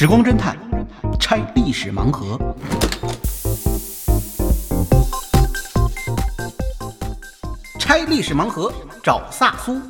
[0.00, 0.56] 时光侦探
[1.18, 2.38] 拆历史盲盒。
[7.80, 8.72] 拆历史盲盒，
[9.02, 9.80] 找萨苏。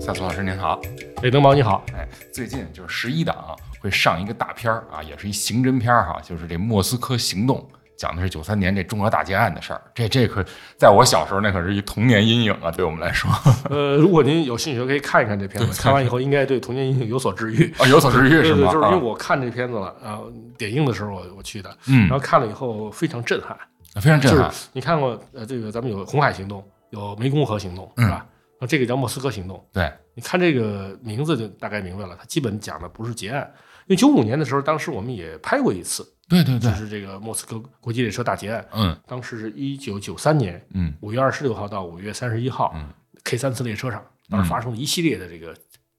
[0.00, 0.80] 萨苏老师您好，
[1.20, 7.68] 雷登宝你好，哎，最近就是十一档会上一个大片儿啊，也是一刑侦片儿哈，就是这莫斯科行动，
[8.00, 9.82] 讲的是九三年这中俄大劫案的事儿。
[9.94, 10.42] 这这可
[10.78, 13.30] 在我小时候那可是一童年阴影啊，对我们来说
[13.68, 17.70] 呃，如果您有兴趣，可以看一看这片子，看完以后应该对童年阴影有所治愈。
[17.78, 18.72] 啊，有所治愈对对，是吗？
[18.72, 20.18] 就是因为啊我看这片子了啊，
[20.56, 23.54] 点映的时候我我去的，嗯然后看了以后非常震撼。
[24.00, 28.24] 非常震撼就是，你看过呃，这个咱们有红海行动，有湄公河行动，是吧？
[28.58, 29.62] 那这个叫莫斯科行动。
[29.72, 33.50] 对，你看这个名字就大概明白了，它基本讲的不是劫案。
[33.90, 38.64] 因为九五年的时候，当时我们也拍过一次，对对对就，是这个莫斯科国际列车大劫案。
[38.72, 42.88] 嗯当时是一九九三年嗯五月二十六号到五月三十一号嗯
[43.24, 45.52] ，K 三次列车上，当时发生了一系列的这个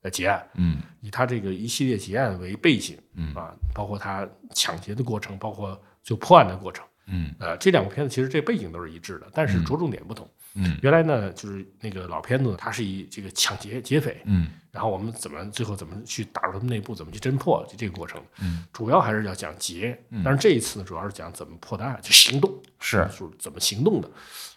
[0.04, 6.86] 呃劫案，嗯以他这个一系列劫案为背景嗯啊，包括他抢劫的过程，包括就破案的过程。
[7.08, 10.26] 嗯呃，这两个片子其实这背景都是一致的，但是着重点不同。
[10.56, 19.98] 嗯原来呢，就是那个老片子，它是以这个抢劫劫匪，嗯然后我们怎么最后怎么去打入他们内部，怎么去侦破就这个过程，嗯，主要还是要讲劫。
[20.24, 22.52] 但是这一次呢，主要是讲怎么破的案，就行动。
[22.80, 24.10] 是就是怎么行动的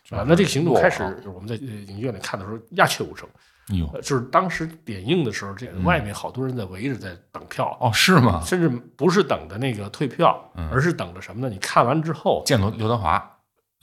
[0.03, 0.15] 是。
[0.15, 3.29] 啊那这个行动开始就是我们在呃影院里看的时候鸦雀无声。
[3.95, 8.43] 哎就是当时点映的时候，这外面好多人在围着在等票，哦是吗？
[8.45, 10.39] 甚至不是等着那个退票，
[10.71, 11.49] 而是等着什么呢？
[11.53, 13.34] 你看完之后，见到刘德华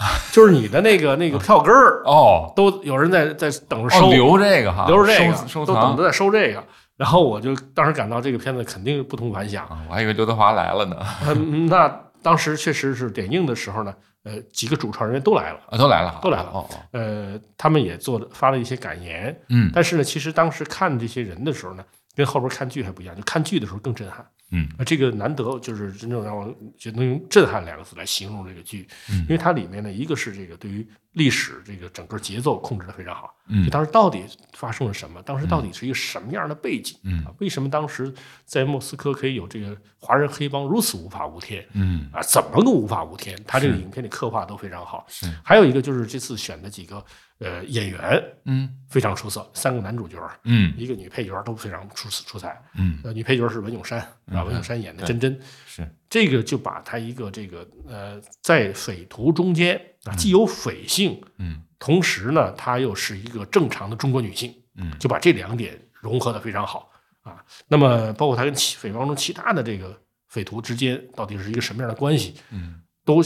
[0.32, 2.52] 就是你的那个那个票根儿，哦。
[2.56, 6.64] 都有人在在等着收，哦留这个哈，留着这个，收都等着在收这个。
[6.98, 9.66] 然后我就当时感到这个片子肯定不同凡响。
[9.66, 10.98] 啊，我还以为刘德华来了呢。
[11.28, 11.92] 嗯，那
[12.22, 15.60] 当时确实是点映的时候呢，呃，几个主创人员都来了。
[15.70, 16.12] 啊，都来了。
[16.12, 16.50] 哈，都来了。
[16.54, 16.76] 哦哦。
[16.92, 19.72] 呃，他们也做了发了一些感言，嗯。
[19.74, 21.84] 但是呢，其实当时看这些人的时候呢，
[22.16, 24.24] 跟后边看剧还不一样，就看剧的时候更震撼。
[24.52, 24.70] 嗯。
[24.78, 29.22] 啊，这个难得就是真正让我觉得能用“震撼”两个字来形容这个剧，嗯。
[29.22, 33.64] 因为它里面呢，一个是这个对于历史这个整个节奏控制的非常好，嗯。
[33.66, 34.24] 就当时到底
[34.54, 37.24] 发生了什么，当时到底是一个什么样的背景，嗯。
[37.26, 38.14] 啊，为什么当时
[38.46, 41.66] 在莫斯科可以有这个华人黑帮如此无法无天？
[41.74, 43.38] 嗯啊，怎么个无法无天？
[43.48, 45.06] 他这个影片里刻画都非常好。
[45.08, 45.26] 是。
[45.44, 47.04] 还有一个就是这次选的几个
[47.42, 52.62] 呃演员嗯非常出色，三个男主角，嗯一个女配角都非常出出彩。
[52.76, 54.00] 嗯呃，女配角是文咏珊，
[54.32, 59.76] 啊，文咏珊演的真真，是这个就把她一个这个呃，在匪徒中间
[60.06, 66.92] 啊，既有匪性，嗯同时呢，她又是一个正常的中国女性，嗯就把这两点融合的非常好
[67.24, 67.44] 啊。
[67.68, 73.24] 那么，包括她跟其匪帮中其他的这个匪徒之间到底是一个什么样的关系，嗯都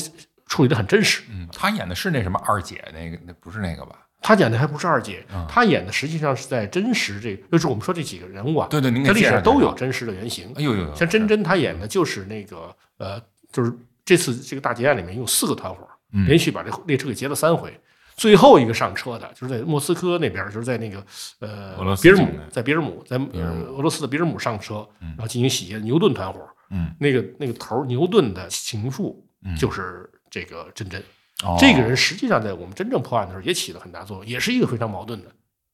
[0.47, 1.23] 处理的很真实。
[1.29, 4.04] 嗯，他演的是那什么二姐那个，那不是那个吧？
[4.25, 9.71] 她演的还不是二姐嗯，她演的实际上是在真实这个，就是我们说这几个人物啊，对对，您给在历史上都有。
[9.75, 10.51] 真实的原型。
[10.55, 13.21] 哎呦呦呦，像真真她演的就是那个呃，
[13.51, 13.71] 就是
[14.03, 17.71] 这次这个大劫案里面有四个团伙，嗯连续把这列车给劫了三回。
[18.15, 21.05] 最后一个上车的，就是在莫斯科那边，就是在那个
[21.39, 25.77] 呃俄罗斯比尔姆，在别尔姆，在俄罗斯的别尔姆上车，然后进行洗劫。
[25.79, 26.39] 牛顿团伙，
[26.71, 31.03] 嗯那个那个头牛顿的情妇嗯就是这个真真。
[31.43, 35.29] 哦这个人实际上在我们真正破案的时候也起了很大作用，也是一个非常矛盾的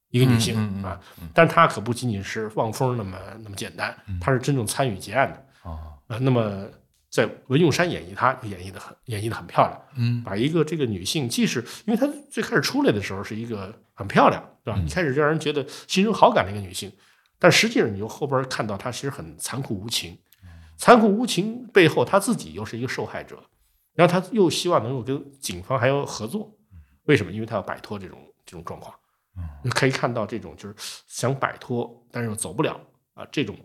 [0.09, 0.99] 一个女性、嗯啊。
[1.33, 5.45] 但她可不仅仅是望风那么那么简单，她是真正参与结案的。
[5.63, 6.67] 哦啊，那么
[7.09, 14.79] 在文咏珊演绎她，演绎的很演绎的很漂亮，嗯把一个这个女性，即使因为她最开始出来的时候是一个很漂亮，对吧？
[14.79, 16.91] 嗯一开始让人觉得心生好感的一个女性，
[17.37, 20.17] 但实际上你又后边看到她其实很残酷无情，
[20.75, 23.41] 残酷无情背后她自己又是一个受害者，
[24.01, 26.51] 然后他又希望能够跟警方还要合作，
[27.03, 27.31] 为什么？
[27.31, 28.91] 因为他要摆脱这种这种状况，
[29.63, 30.75] 就可以看到这种就是
[31.05, 32.79] 想摆脱，但是又走不了
[33.13, 33.55] 啊，这种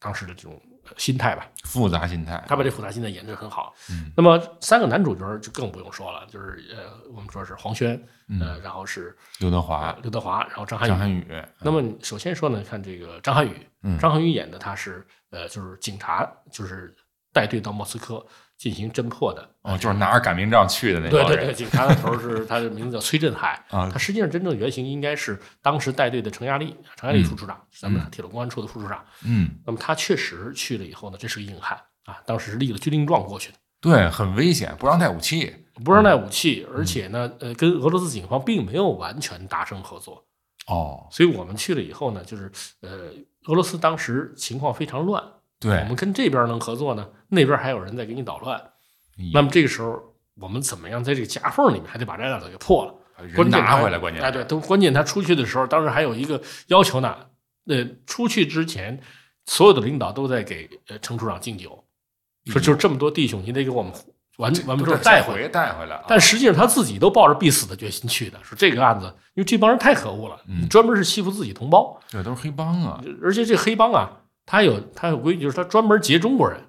[0.00, 1.48] 当时的这种呃心态吧。
[1.62, 3.72] 复杂心态，他把这复杂心态演得很好。
[3.88, 4.10] 嗯。
[4.16, 7.94] 那么三个男主角就更不用说了，就是呃，我们说是黄轩，
[8.26, 8.40] 嗯。
[8.40, 9.76] 呃，然后是刘德华。
[9.76, 10.90] 啊、刘德华，然后张涵予。
[10.90, 11.24] 张涵予，
[11.60, 13.96] 那么首先说呢，看这个张涵予，嗯。
[14.00, 16.92] 张涵予演的他是呃，就是警察，就是
[17.32, 18.24] 带队到莫斯科
[18.64, 19.46] 进行侦破的。
[19.60, 29.04] 哦，就是拿着擀面杖去的那个对对对，警察的头是他的名字叫崔振海啊他实际上真正原型应该是当时带队的程亚丽，程亚丽副处长，咱们铁路公安处的副处长。
[29.26, 33.58] 嗯，那么他确实去了以后呢，这是个硬汉啊，当时是立了军令状过去的。
[33.82, 40.24] 对，很危险，不让带武器，不让带武器，而且呢，呃，跟俄罗斯警方并没有完全达成合作，
[40.66, 42.50] 哦，所以我们去了以后呢，就是
[42.80, 43.10] 呃，
[43.46, 45.22] 俄罗斯当时情况非常乱，
[45.62, 48.58] 我们，跟这边能合作呢，那边还有人在给你捣乱，
[49.18, 50.00] 哎那么这个时候
[50.40, 52.94] 我们怎么样在这个夹缝里面还得把这案子给破了？
[53.22, 57.16] 人关键拿回来，关键哎，对，都关键他出去的时候，当时还有一个要求呢，
[57.64, 57.76] 那，
[58.06, 59.00] 出去之前
[59.46, 61.84] 所有的领导都在给呃程处长敬酒，
[62.46, 63.92] 说就是这么多弟兄，你得给我们
[64.38, 66.04] 完完完之后带回带回来啊。
[66.08, 73.00] 但实际上他自己都抱着必死的决心去的，说这个案子，因为这帮人太可恶了，嗯专门是欺负自己同胞，这都是黑帮啊。
[73.22, 74.10] 而且这黑帮啊，
[74.44, 76.60] 他有他有规矩，就是他专门劫中国人，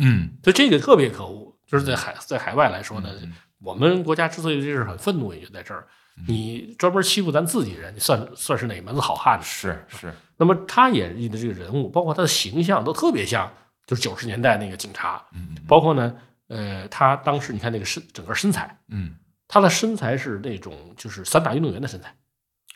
[0.00, 1.56] 嗯，所以这个特别可恶。
[1.66, 5.86] 就是在海在海外来说呢，嗯我们国家之所以这事很愤怒，也就在这儿，
[6.26, 9.44] 你专门欺负咱自己人，你算算是哪门子好汉呢？
[9.44, 13.48] 是是，那么他演绎的这个人物，包括他的形象，都特别像
[13.86, 16.12] 就是九十年代那个警察，嗯包括呢，
[16.48, 19.14] 呃，他当时你看那个身整个身材，嗯
[19.46, 22.12] 他的身材是那种就是散打运动员的身材，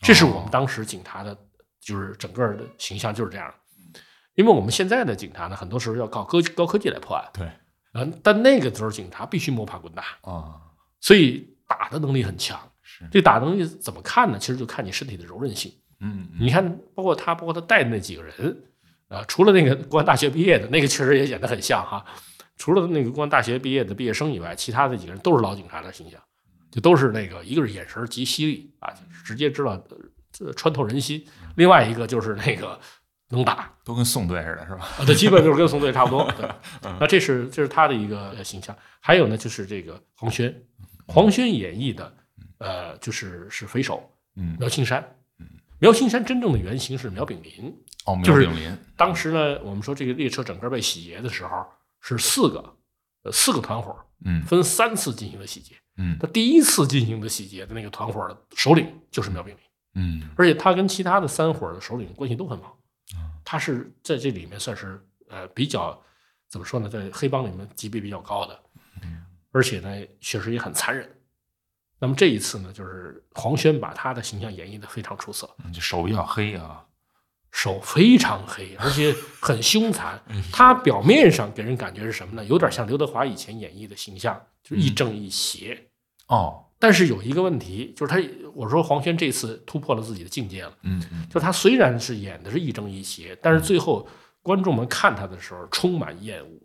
[0.02, 1.36] 这是我们当时警察的，
[1.80, 3.52] 就是整个的形象就是这样。
[4.34, 7.48] 因为我们现在的警察呢，很多时候要靠科高科技来破案，对
[7.94, 10.60] 嗯，但那个时候警察必须摸爬滚打，啊，
[11.00, 12.58] 所以打的能力很强。
[12.82, 14.38] 是这打能力怎么看呢？
[14.38, 15.72] 其实就看你身体的柔韧性。
[16.00, 18.64] 嗯嗯你看，包括他，包括他带的那几个人，
[19.08, 22.04] 啊，除了那个公安大学毕业的那个，确实也演得很像哈。
[22.56, 26.20] 除了那个公安大学毕业的毕业生以外，其他的几个人都是老警察的形象，
[26.70, 28.92] 就都是那个一个是眼神极犀利啊，
[29.24, 29.82] 直接知道
[30.40, 31.20] 呃穿透人心；
[31.56, 32.78] 另外一个就是那个
[33.30, 34.84] 能打都跟宋队似的，是吧？
[34.98, 36.24] 啊，这基本就是跟宋队差不多。
[36.36, 36.48] 对，
[37.00, 38.76] 那这是这是他的一个形象。
[39.00, 40.54] 还有呢，就是这个黄轩，
[41.06, 42.14] 黄轩演绎的
[42.58, 45.16] 呃，就是是匪首嗯，苗青山。
[45.80, 47.76] 苗青山真正的原型是苗炳林，
[48.06, 51.66] 哦，就是苗炳林，当时呢，我们说这个列车整个被洗劫的时候，
[52.00, 52.76] 是四个
[53.24, 53.94] 呃四个团伙
[54.24, 55.74] 嗯分三次进行的洗劫。
[55.96, 59.62] 嗯他第一次进行的洗劫的那个团伙的首领就是苗炳林，
[59.94, 62.83] 嗯而且他跟其他的三伙的首领关系都很好嗯。
[63.44, 66.00] 他是在这里面算是呃比较
[66.48, 68.58] 怎么说呢，在黑帮里面级别比较高的，
[69.52, 71.10] 而且呢确实也很残忍。
[71.98, 76.84] 那么这一次呢，就是黄轩把他的形象演绎的非常出色，嗯，这手比较黑啊，
[77.50, 80.20] 手非常黑，而且很凶残。
[80.52, 82.44] 他表面上给人感觉是什么呢？
[82.44, 85.90] 有点像刘德华以前演绎的形象，就是亦正亦邪。
[86.26, 88.20] 哦，但是有一个问题，就是他，
[88.54, 90.72] 我说黄轩这次突破了自己的境界了。
[90.82, 91.26] 嗯嗯。
[91.30, 94.06] 就他虽然是演的是亦正亦邪，但是最后
[94.42, 96.60] 观众们看他的时候充满厌恶，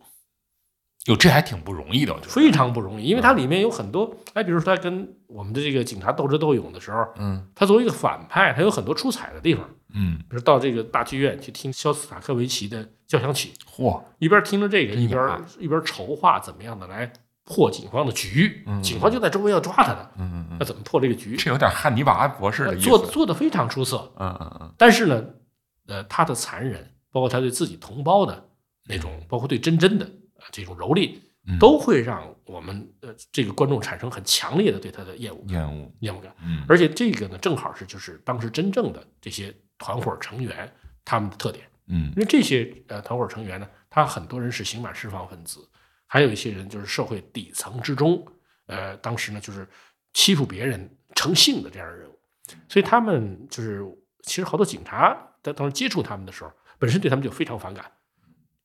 [1.05, 2.31] 哟，这还挺不容易的，我觉得。
[2.31, 7.47] 非常不容易，因为它里面有很多，哎，比如说他跟我们的这个警察斗智斗勇的时候，嗯。
[7.55, 17.11] 他作为一个反派，他有很多出彩的地方，嗯，比如到这个大剧院去听肖斯塔科维奇的交响曲，嚯，一边听着这个，一边一边筹划怎么样的来
[17.49, 18.63] 破警方的局。
[18.67, 21.35] 嗯警方就在周围要抓他呢，嗯嗯嗯，那怎么破这个局？
[21.35, 22.87] 这有点汉尼拔博士的意思。
[22.87, 25.25] 做做的非常出色，嗯嗯嗯但是呢，
[25.87, 28.49] 呃，他的残忍，包括他对自己同胞的
[28.85, 30.05] 那种，包括对真真的
[30.35, 31.15] 呃这种蹂躏，
[31.47, 35.91] 嗯，都会让我们呃这个观众产生很强烈的对他的厌恶厌恶。
[36.01, 36.31] 厌恶感。
[36.43, 40.71] 嗯而且这个呢，正好是就是当时真正的这些团伙成员
[41.03, 41.65] 他们的特点。
[41.91, 45.67] 嗯因为这些呃团伙成员呢，他很多人是刑满释放分子，
[46.11, 48.25] 还有一些人就是社会底层之中，
[48.65, 49.67] 呃，当时呢就是
[50.13, 52.19] 欺负别人成性的这样的人物，
[52.67, 53.85] 所以他们就是
[54.23, 57.91] 其实好多警察在当时接触他们的时候，本身对他们就非常反感，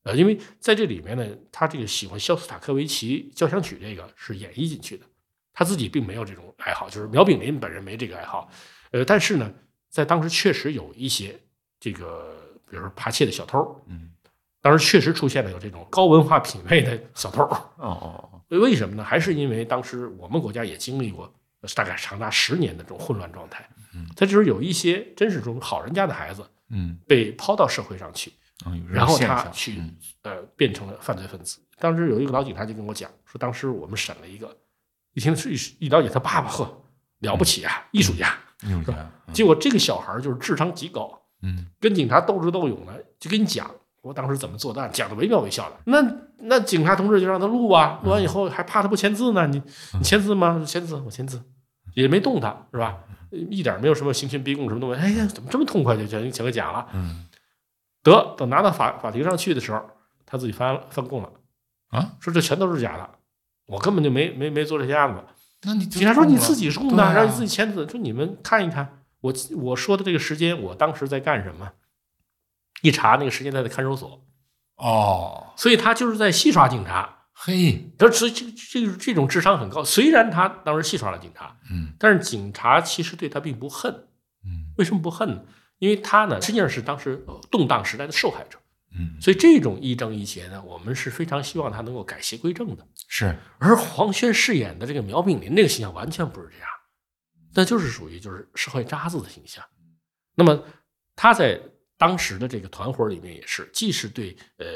[0.04, 5.04] 呃，因为在这里面呢，他这个喜欢肖斯塔科维奇交响曲这个是演绎进去的，
[5.52, 8.50] 他自己并没有这种爱好，就是苗炳林本人没这个爱好，
[8.90, 9.52] 呃，但是呢，
[9.90, 11.38] 在当时确实有一些
[11.78, 12.34] 这个，
[12.70, 14.10] 比如说扒窃的小偷，嗯，
[14.64, 17.42] 当时确实出现了有这种高文化品位的小偷。
[17.42, 19.04] 哦哦哦，为什么呢？
[19.04, 21.30] 还是因为当时我们国家也经历过
[21.74, 23.68] 大概长达十年的这种混乱状态。
[23.94, 28.32] 嗯，他就是有一些真是这种好人家的孩子嗯，被抛到社会上去，
[28.88, 31.58] 然后他去嗯呃变成了犯罪分子。
[31.78, 34.56] 当时有一个老警察就跟我讲说，当时我们审了一个，
[35.12, 36.82] 一听是一一了解他爸爸，呵，
[37.18, 38.34] 了不起啊，艺术家。
[38.62, 38.94] 艺术家，
[39.26, 43.70] 嗯结果这个小孩儿就是智商极高，嗯跟警察斗智斗勇呢，就跟你讲
[44.04, 45.76] 我当时怎么做的案，讲的惟妙惟肖的。
[45.86, 46.04] 那
[46.36, 49.62] 那警察同志就让他录啊，录完以后还怕他不签字呢，你
[49.94, 50.62] 你签字吗？
[50.66, 51.42] 签字，我签字，
[51.94, 52.98] 也没动他，是吧？
[53.30, 55.00] 一点没有什么刑讯逼供什么东西。
[55.00, 56.86] 哎呀，怎么这么痛快就全全给讲了？
[56.92, 57.26] 嗯
[58.02, 59.80] 得等拿到法法庭上去的时候，
[60.26, 61.30] 他自己翻翻供了，
[61.88, 63.08] 啊，说这全都是假的，
[63.64, 65.22] 我根本就没没没做这些案子。
[65.62, 71.72] 那你警察说你自己供的，让你自己签字，说你们看一看我我说的这个时间，我当时在干什么？
[72.84, 74.22] 一查那个时间他在看守所，
[74.76, 77.24] 哦，所以他就是在戏耍警察。
[77.32, 83.90] 嘿，他这这这这种智商很高，虽然他当时戏耍了警察，嗯但是警察其实对他并不恨。
[84.44, 85.42] 嗯为什么不恨呢？
[85.78, 88.58] 因为他呢实际上是当时呃动荡时代的受害者，
[88.96, 92.86] 嗯，所以这种亦正亦邪呢，我们是非常希望他能够改邪归正的。
[93.08, 96.68] 是，而黄轩饰演的这个苗炳林那个形象完全不是这样，
[97.54, 99.64] 那就是属于就是社会渣子的形象。
[100.36, 100.62] 那么
[101.16, 101.60] 他在
[101.96, 104.66] 当时的这个团伙里面也是，既是对呃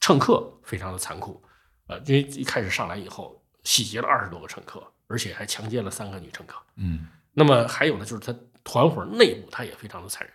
[0.00, 1.42] 乘客非常的残酷，
[1.86, 6.56] 呃，因为一开始上来以后洗劫了二十多个乘客，而且还强奸了三个女乘客。
[6.76, 10.34] 嗯那么还有呢，就是他团伙内部他也非常的残忍，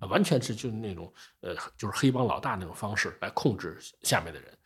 [0.00, 4.58] 啊，完全是就是那种呃，就是黑帮老大那种方式来控制下面的人。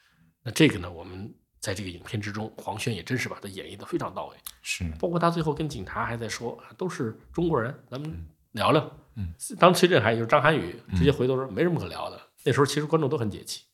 [0.42, 4.36] 那这个呢，我们在这个影片之中，黄轩也真是把它演绎的非常到位。
[4.62, 8.90] 是包括他最后跟警察还在说，啊都是中国人，咱们聊聊。
[9.16, 12.20] 嗯，当崔振海就是张涵予直接回头说没什么可聊的。
[12.44, 13.64] 那时候其实观众都很解气，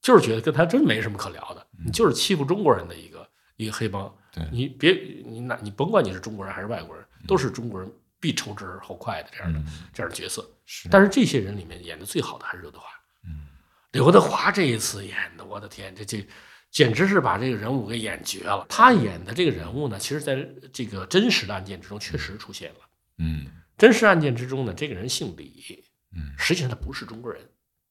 [0.00, 4.12] 就是觉得跟他真没什么可聊的，你就是欺负中国人的一个一个黑帮。
[4.32, 4.92] 对你别
[5.24, 9.62] 你那你甭管你是中国人还是外国人，都是中国人必仇之而后快的这样的、
[9.92, 10.42] 这样的角色。
[10.64, 12.86] 是但是这些人里面演的最好的还是刘德华。
[13.24, 13.46] 嗯，
[13.92, 16.26] 刘德华这一次演的，我的天，这这
[16.70, 18.64] 简直是把这个人物给演绝了。
[18.68, 22.78] 他演的这个人物呢，其实在这个真实的案件之中确实出现了。
[23.18, 23.46] 嗯
[23.82, 25.84] 真实案件之中呢，这个人姓李，
[26.14, 27.42] 嗯实际上他不是中国人。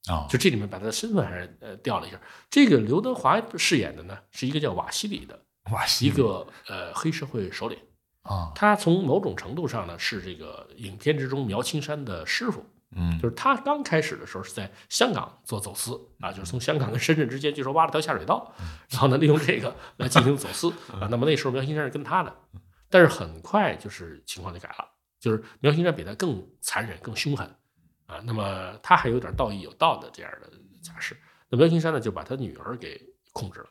[0.07, 2.17] 啊就这里面把他的身份还是呃调了一下。
[2.49, 5.37] 这个刘德华饰演的呢，是一个叫瓦西里的
[5.69, 7.77] 瓦西一个呃黑社会首领。
[8.21, 12.65] 啊他从某种程度上呢，是这个影片之中苗青山的师傅。
[12.95, 18.53] 嗯就是他刚开始的时候是在香港做走私啊，就是从香港跟深圳之间，据说挖了条下水道，
[18.89, 20.69] 然后呢利用这个来进行走私
[20.99, 21.07] 啊。
[21.11, 22.33] 那么那时候苗青山是跟他的，
[22.89, 24.85] 但是很快就是情况就改了，
[25.21, 27.47] 就是苗青山比他更残忍、更凶狠
[28.07, 28.21] 啊。
[28.25, 30.51] 那么他还有点道义有道的这样的
[30.81, 31.15] 架势，
[31.47, 33.01] 那苗青山呢就把他女儿给
[33.31, 33.69] 控制了，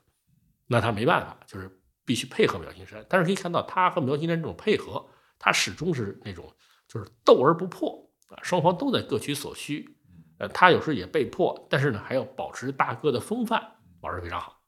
[0.67, 1.71] 那他没办法，就是
[2.07, 3.05] 必须配合苗青山。
[3.09, 5.07] 但是可以看到他和苗青山这种配合，
[5.39, 6.51] 他始终是那种
[6.89, 8.07] 就是斗而不破。
[8.31, 9.97] 啊，双方都在各取所需，
[10.39, 13.61] 呃，他有时候也被迫，但是呢，还要保持大哥的风范，
[14.01, 14.63] 保持非常好。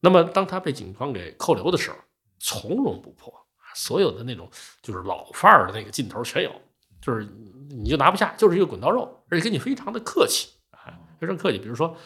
[0.00, 1.96] 那么，当他被警方给扣留的时候，
[2.40, 3.32] 从容不迫，
[3.74, 4.48] 所有的那种
[4.82, 6.50] 就是老范儿的那个劲头全有，
[7.00, 7.26] 就是
[7.70, 11.58] 你就拿不下，就是一个滚刀肉，而且跟你非常的客气啊，非常客气。
[11.58, 11.96] 比如说，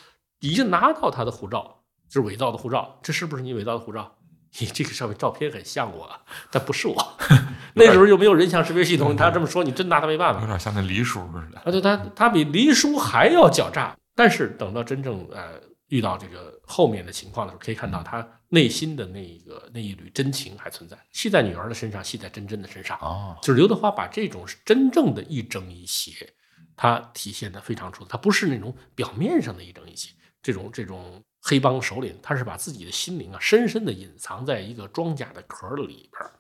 [0.41, 4.17] 已经拿到他的护照，就是伪造的护照，这是不是你伪造的护照？
[4.59, 6.09] 你这个上面照片很像我，
[6.51, 6.97] 但不是我。
[7.75, 10.47] 那时候又没有人像识别系统，他这么说，你真拿他没办法有。
[10.47, 13.95] 点像那黎叔似的啊，对他他比黎叔还要狡诈。
[14.15, 22.99] 但是等到真正呃遇到这个后面的情况的时候，可以看到他内心的那一个那一缕真情还存在，系在女儿的身上，系在真真的身上。
[23.01, 26.33] 哦就是刘德华把这种真正的一正一邪，
[26.77, 28.11] 他体现的非常出色。
[28.11, 30.11] 他不是那种表面上的一正一邪，
[30.43, 36.31] 这种这种黑帮首领，他是把自己的心灵啊深深的隐藏在一个装甲的壳里边。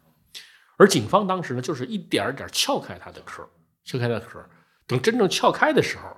[0.77, 3.49] 而警方当时呢，就是一点一点撬开他的壳，
[3.85, 4.45] 撬开他的壳。
[4.87, 6.17] 等真正撬开的时候，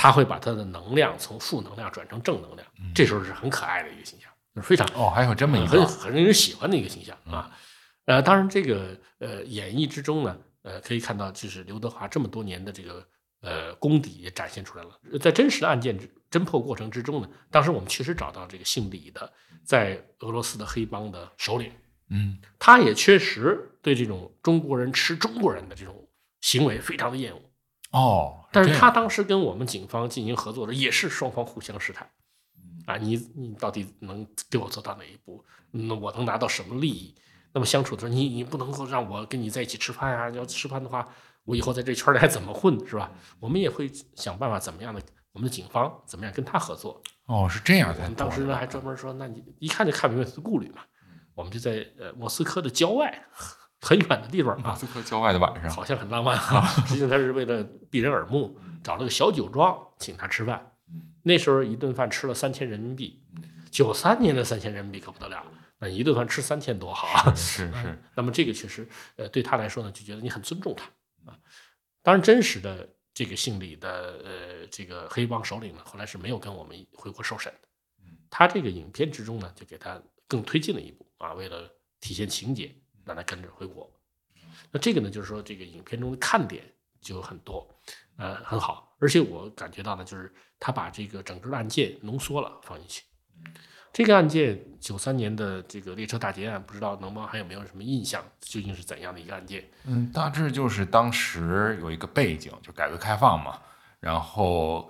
[0.00, 7.54] 他会把他的能量从负能量转成正能量，这时候是很可爱的一个形象，就是非常哦，还有这么一很个很很令人喜欢的一个形象啊。
[8.06, 13.06] 呃，当然这个呃演绎之中呢，呃可以看到就是刘德华这么多年的这个
[13.42, 14.98] 呃功底也展现出来了。
[15.20, 15.94] 在真实的案件
[16.30, 19.30] 侦破过程之中呢，当时我们确实找到这个姓李的
[19.62, 21.70] 在俄罗斯的黑帮的首领，
[22.08, 26.08] 嗯他也确实对这种中国人吃中国人的这种
[26.40, 27.42] 行为非常的厌恶。
[27.90, 32.08] 哦，但是他当时跟我们警方进行合作的也是双方互相试探，
[32.86, 35.44] 啊，你你到底能给我做到哪一步？
[35.72, 37.14] 那我能拿到什么利益？
[37.52, 41.08] 那么相处的时候，你你不能够让我跟你在一起吃饭呀、要吃饭的话，
[41.44, 43.10] 我以后在这圈里还怎么混，是吧？
[43.40, 47.02] 我们也会想办法怎么样的，我们的警方怎么样跟他合作。
[47.26, 50.82] 哦是这样我们当时呢还专门说，那你一看就看明白他的顾虑嘛。
[51.34, 53.24] 我们就在呃莫斯科的郊外
[53.80, 60.72] 很远的地方啊，马斯克郊外的晚上好像很浪漫啊， 实际上他是为了避人耳目，找了个小酒庄请他吃饭。
[61.22, 63.22] 那时候一顿饭吃了三千人民币，
[63.70, 65.44] 九三年的三千人民币可不得了，
[65.78, 67.34] 那一顿饭吃三千多好啊！
[67.34, 70.84] 是是 那么这个确实，呃，对他来说呢，就觉得你很尊重他
[71.30, 71.38] 啊。
[72.02, 77.68] 当然，真实的这个姓李的呃这个黑帮首领呢，后来是没有跟我们回国受审的。
[78.30, 81.70] 他这个影片之中呢，就给他更推进了一步啊，为了
[82.00, 82.74] 体现情节，
[83.10, 83.90] 让他跟着回国。
[84.70, 86.62] 那这个呢，就是说这个影片中的看点
[87.00, 87.68] 就很多，
[88.16, 88.96] 呃，很好。
[89.00, 93.02] 而且我感觉到呢，就是他把这个整个案件浓缩了放进去。
[93.92, 98.22] 这个案件九三年的这个列车大劫案，不知道能帮还有没有什么印象？
[98.40, 99.68] 究竟是怎样的一个案件？
[99.84, 103.60] 嗯，大致就是当时有一个背景，就改革开放嘛，
[103.98, 104.88] 然后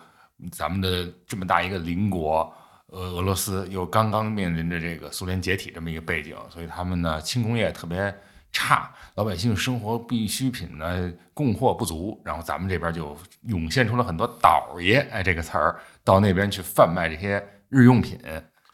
[0.53, 2.55] 咱们的这么大一个邻国，
[2.93, 8.15] 呃，俄罗斯又刚刚面临着这个苏联解体这么一个背景，所以他们呢轻工业特别
[8.53, 18.19] 差，老百姓生活必需品呢供货不足，然后咱们这边就涌现出了很多倒爷，哎，这个词儿到那边去贩卖这些日用品。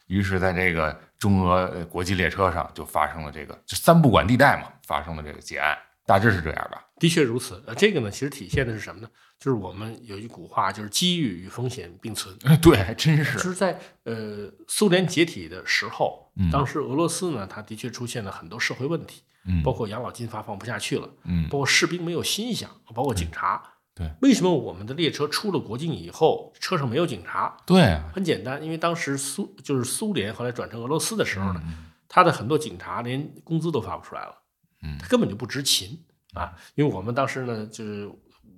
[0.07, 6.81] 于是，在这个中俄国际列车上就发生了这个就三不管地带嘛，发生了这个劫案大致是这样吧？
[6.97, 7.61] 的确如此。
[7.67, 9.07] 呃，这个呢，其实体现的是什么呢？
[9.39, 12.35] 就是我们有一句古话，就是机遇与风险并存。
[12.61, 13.33] 对，还真是。
[13.33, 22.65] 就是是在呃苏联解体的时候，嗯当时俄罗斯呢，它的确出现了很多社会问题，嗯包括养老金发放不下去了，嗯包括士兵没有薪饷，
[22.95, 23.63] 包括警察。
[23.95, 27.57] 对为什么我们的列车出了国境以后，车上没有警察？
[27.65, 34.37] 对啊，很简单，因为当时苏就是苏联后来转成俄罗斯的时候呢，嗯他的很多警察连工资都发不出来了，
[34.83, 35.99] 嗯他根本就不执勤
[36.33, 36.53] 啊。
[36.75, 38.07] 因为我们当时呢，就是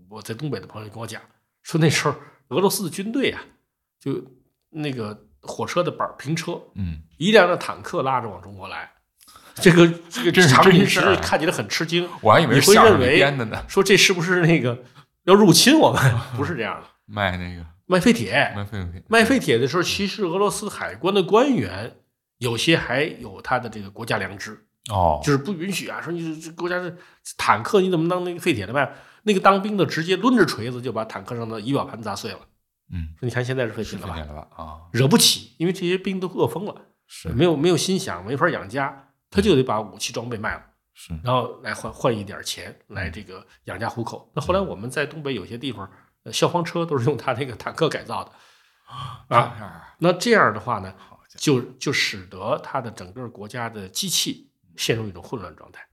[0.09, 1.21] 我在东北的朋友跟我讲，
[1.61, 2.15] 说那时候
[2.49, 3.41] 俄罗斯的军队啊，
[3.99, 4.23] 就
[4.71, 8.91] 那个火车的板儿平车，嗯，一辆辆坦克拉着往中国来，
[9.55, 12.09] 这个 这个这是场景真实看起来很吃惊。
[12.21, 14.83] 我还以为你是相声里会认为编的呢，说这是不是那个
[15.25, 16.01] 要入侵我们？
[16.35, 21.97] 不是这样的，卖那个卖废铁，卖废铁，卖废铁的时候，其实俄罗斯海关的官员
[22.39, 26.97] 有些还有他的这个国家良知，哦，就是不允许啊，说你这国家是
[27.37, 28.91] 坦克，你怎么当那个废铁的卖？
[29.23, 32.39] 那个当兵的直接抡着锤子就把坦克上的仪表盘砸碎了。
[32.91, 34.19] 嗯，说你看现在是废是品了吧？
[34.19, 34.47] 了吧？
[34.55, 36.75] 啊，惹不起，因为这些兵都饿疯了，
[37.07, 40.63] 是没有没有心想，没法养家，他就得把武器装备卖了，
[40.95, 44.31] 是，然后来换换一点钱来这个养家糊口。
[44.33, 45.87] 那后来我们在东北有些地方，
[46.23, 48.31] 呃消防车都是用他那个坦克改造的
[49.27, 49.95] 啊。
[49.99, 50.91] 那这样的话呢，
[51.37, 55.85] 就就使得他的整个国家的机器陷入一种混乱状态。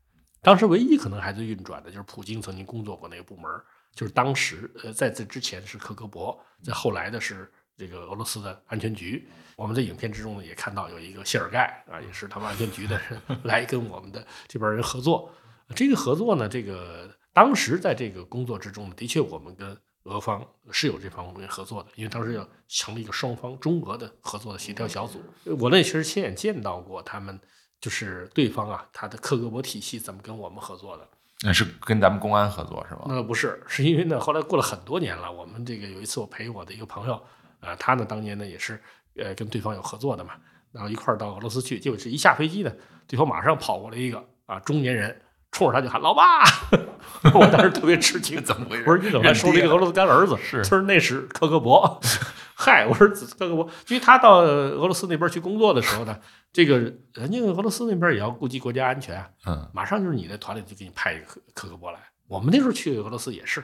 [0.47, 3.51] 当时唯一可能还在运转的就是普京曾经工作过那个部门，
[3.93, 9.27] 就是当时呃在这之前是克格勃，在后来的是这个俄罗斯的安全局。
[9.57, 15.29] 我们在影片之中呢也看到有一个谢尔盖啊，也是他们安全局的人 来跟我们的这边人合作。
[15.75, 25.21] 这个合作呢，这个当时在这个工作之中呢，的确我们跟俄方是有这方面合作的，因为当时要成立一个双方中俄的合作的协调小组。
[25.59, 27.41] 我那其实亲眼见到过他们，
[27.81, 31.09] 就是对方啊，他的克格勃体系怎么跟我们合作的。
[31.43, 33.03] 那是跟咱们公安合作是吧？
[33.09, 37.15] 那不是，是因为呢，后来过了很多年了，我们这个有一次我陪我的一个朋友，
[37.61, 38.81] 啊、他呢当年呢也是
[39.17, 40.33] 呃跟对方有合作的嘛，
[40.73, 42.73] 然后一块儿到俄罗斯去，结果是一下飞机呢，
[43.07, 45.21] 对方马上跑过来一个啊中年人，
[45.53, 46.43] 冲着他就喊“老爸”，
[47.35, 50.35] 我当时特别吃惊， 怎么回事我说你怎么还收了一个俄罗斯干儿子？
[50.43, 51.99] 是他说那时克格勃。
[52.59, 56.19] 嗨，我说克格勃，因为他到俄罗斯那边去工作的时候呢，
[56.55, 56.79] 这个
[57.13, 61.99] 人家俄罗斯那边也要顾及国家安全啊，嗯马上就是你的团里就给你派一个克克格勃来。
[62.27, 63.61] 我们那时候去俄罗斯也是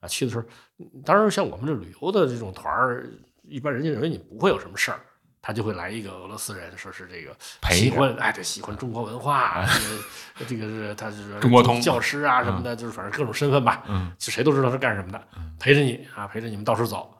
[0.00, 0.42] 啊，去的时候，
[0.78, 3.08] 嗯当然像我们这旅游的这种团儿，
[3.44, 4.98] 一般人家认为你不会有什么事儿，
[5.40, 7.36] 他就会来一个俄罗斯人，说是这个
[7.70, 15.28] 喜欢哎对喜欢中国文化，这个这个是他是中国通教师啊什么的，就是反正各种身份吧，嗯就谁都知道是干什么的，
[15.60, 17.16] 陪着你啊，陪着你们到处走。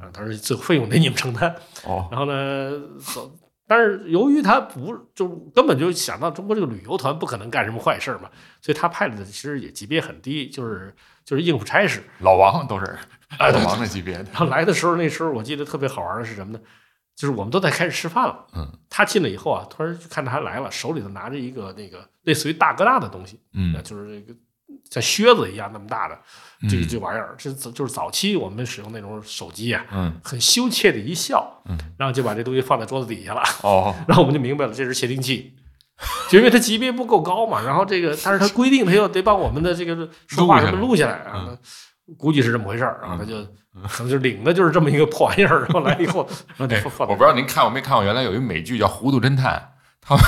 [0.00, 1.54] 嗯啊，他说最后费用得你们承担。
[1.84, 3.30] 哦然后呢，走，
[3.66, 12.02] 但是由于他不就根本就想到中国这个旅游团不可能干什么坏事嘛，所以他派的其实也级别很低，就是就是应付差事。
[12.20, 12.98] 老王都是
[13.38, 16.60] 老王那级别的，然后来的时候，那时候我记得特别好玩的是什么呢？
[17.16, 24.38] 就是我们都在开始吃饭了，嗯他进来以后啊，突然就看他来了，手里头拿着一个那个类似于大哥大的东西，嗯啊，就是这个
[24.90, 26.18] 像靴子一样那么大的
[26.68, 35.54] 这这玩意儿，这就是早期我们使用那种手机啊，嗯很羞怯的一笑，嗯然后就把这东西放在桌子底下了，哦 然后我们就明白了，这是窃听器。
[36.30, 41.58] 就因为它级别不够高嘛，然后这个，但是它规定它要得把我们的这个说话什么录下来啊，嗯
[42.18, 43.34] 估计是这么回事儿，然后他就
[43.88, 46.26] 可能就领的就是这么一个破玩意儿，然后来以后，
[46.58, 49.54] 我不知道您看过没看过，原来有一美剧叫《糊涂侦探》，
[50.00, 50.24] 他们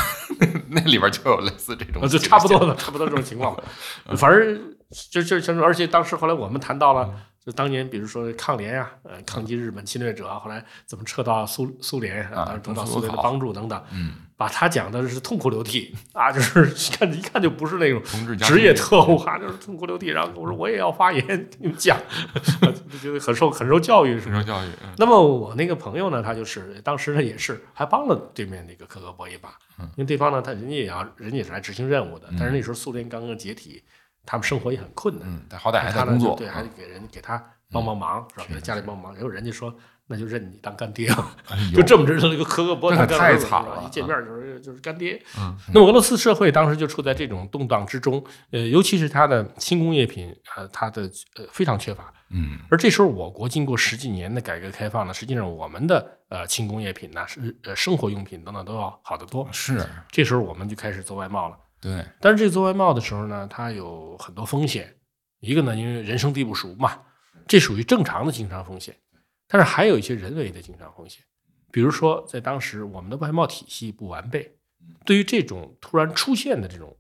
[0.71, 3.63] 那里边就有类似这种，呃，就差不多了，差不多这种情况吧。
[4.17, 4.75] 反正
[5.13, 7.09] 就就就是，而且当时后来我们谈到了，
[7.45, 18.03] 就当年比如说抗联啊，呃，抗击日本侵略者啊，后来怎么撤到苏苏联啊得到苏苏联的帮助等等，嗯，把他讲的是痛哭流涕啊，就是一看一看就不是那种
[18.39, 20.09] 职业特务啊，就是痛哭流涕。
[20.09, 21.97] 然后我说我也要发言，跟你们讲，
[23.01, 24.41] 就很受很受教育，是吧？
[24.41, 33.81] 受教育，嗯那么我那个朋友呢，他就是当时呢也是还帮了对面那个克格勃一把，嗯因为对方呢他人家也要人家也是来执行任务的，但是那时候苏联刚刚解体，
[34.27, 38.47] 他们生活也很困难，嗯，好歹还他呢在工作，对，还得给人给他帮帮忙，是吧？
[38.49, 39.73] 给他家里帮忙，然后人家说
[40.13, 45.21] 那就认你当干爹了，哎 就这么着那个克格勃这可太惨了一见面就是就是干爹。
[45.39, 52.13] 嗯，那么俄罗斯社会当时就处在这种动荡之中，呃，尤其是它的轻工业品，呃，它的呃非常缺乏。
[52.35, 59.49] 嗯而这时候，我国经过十几年的改革开放呢，实际上我们的呃轻工业品呢，是呃生活用品等等都要好得多。
[59.53, 61.57] 是这时候我们就开始做外贸了。
[61.81, 64.95] 对，但是这做外贸的时候呢，它有很多风险。
[65.41, 66.97] 一个呢，因为人生地不熟嘛，
[67.49, 68.95] 这属于正常的经商风险。
[69.53, 71.23] 但是还有一些人为的经商风险，
[71.71, 74.57] 比如说在当时我们的外贸体系不完备，
[75.05, 76.97] 对于这种突然出现的这种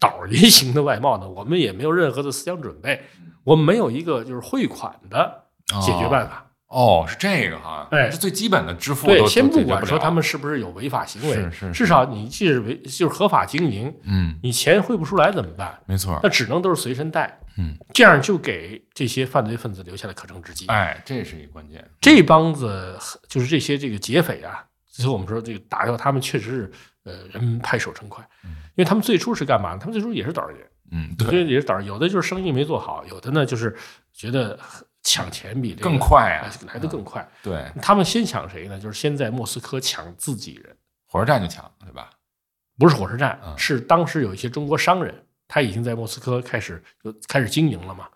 [0.00, 3.02] 倒儿爷型的外贸呢，我们也没有任何的思想准备，
[3.44, 5.44] 我们没有一个就是汇款的
[5.80, 6.48] 解决办法。
[6.66, 8.10] 哦，是这个哈，哎。
[8.10, 11.72] 是最基本的支付对都，先不管说他们是不是有违法行为，是是是。
[11.72, 15.78] 至少你即使违就是合法经营，嗯，你钱汇不出来怎么办？
[15.86, 16.18] 没错。
[16.22, 20.66] 那，只能都是随身带，嗯，这样就给这些犯罪分子留下了可乘之机。
[20.66, 26.72] 哎，这是一个关键，这帮子就是这些这个劫匪啊，最后我们说这个打掉他们确实是
[27.04, 29.78] 呃人们拍手称快，因为他们最初是干嘛呢？
[29.78, 33.76] 他们最初也是倒儿爷，嗯，所对，以也是倒儿，有的就是生意没做好，有的呢就是
[34.12, 34.58] 觉得
[35.02, 37.28] 抢钱比这个更快啊哎来的更快。
[37.42, 38.78] 对，他们先抢谁呢？
[38.78, 42.10] 就是先在莫斯科抢自己人，火车站就抢，对吧？
[42.78, 45.14] 不是火车站，嗯是当时有一些中国商人，
[45.52, 48.08] 他已经在莫斯科开始就开始经营了嘛。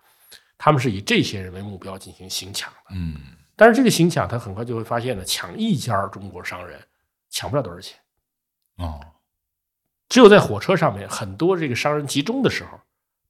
[0.57, 3.15] 他们是以这些人为目标进行行抢的，嗯，
[3.55, 6.81] 但是这个行抢，他很快就会发现呢，抢一家中国商人
[7.29, 7.95] 抢不了多少钱，
[8.77, 8.99] 哦，
[10.09, 12.79] 只有在火车上面很多这个商人集中的时候，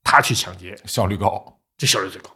[0.06, 2.30] 他去抢劫，效率高，这效率最高。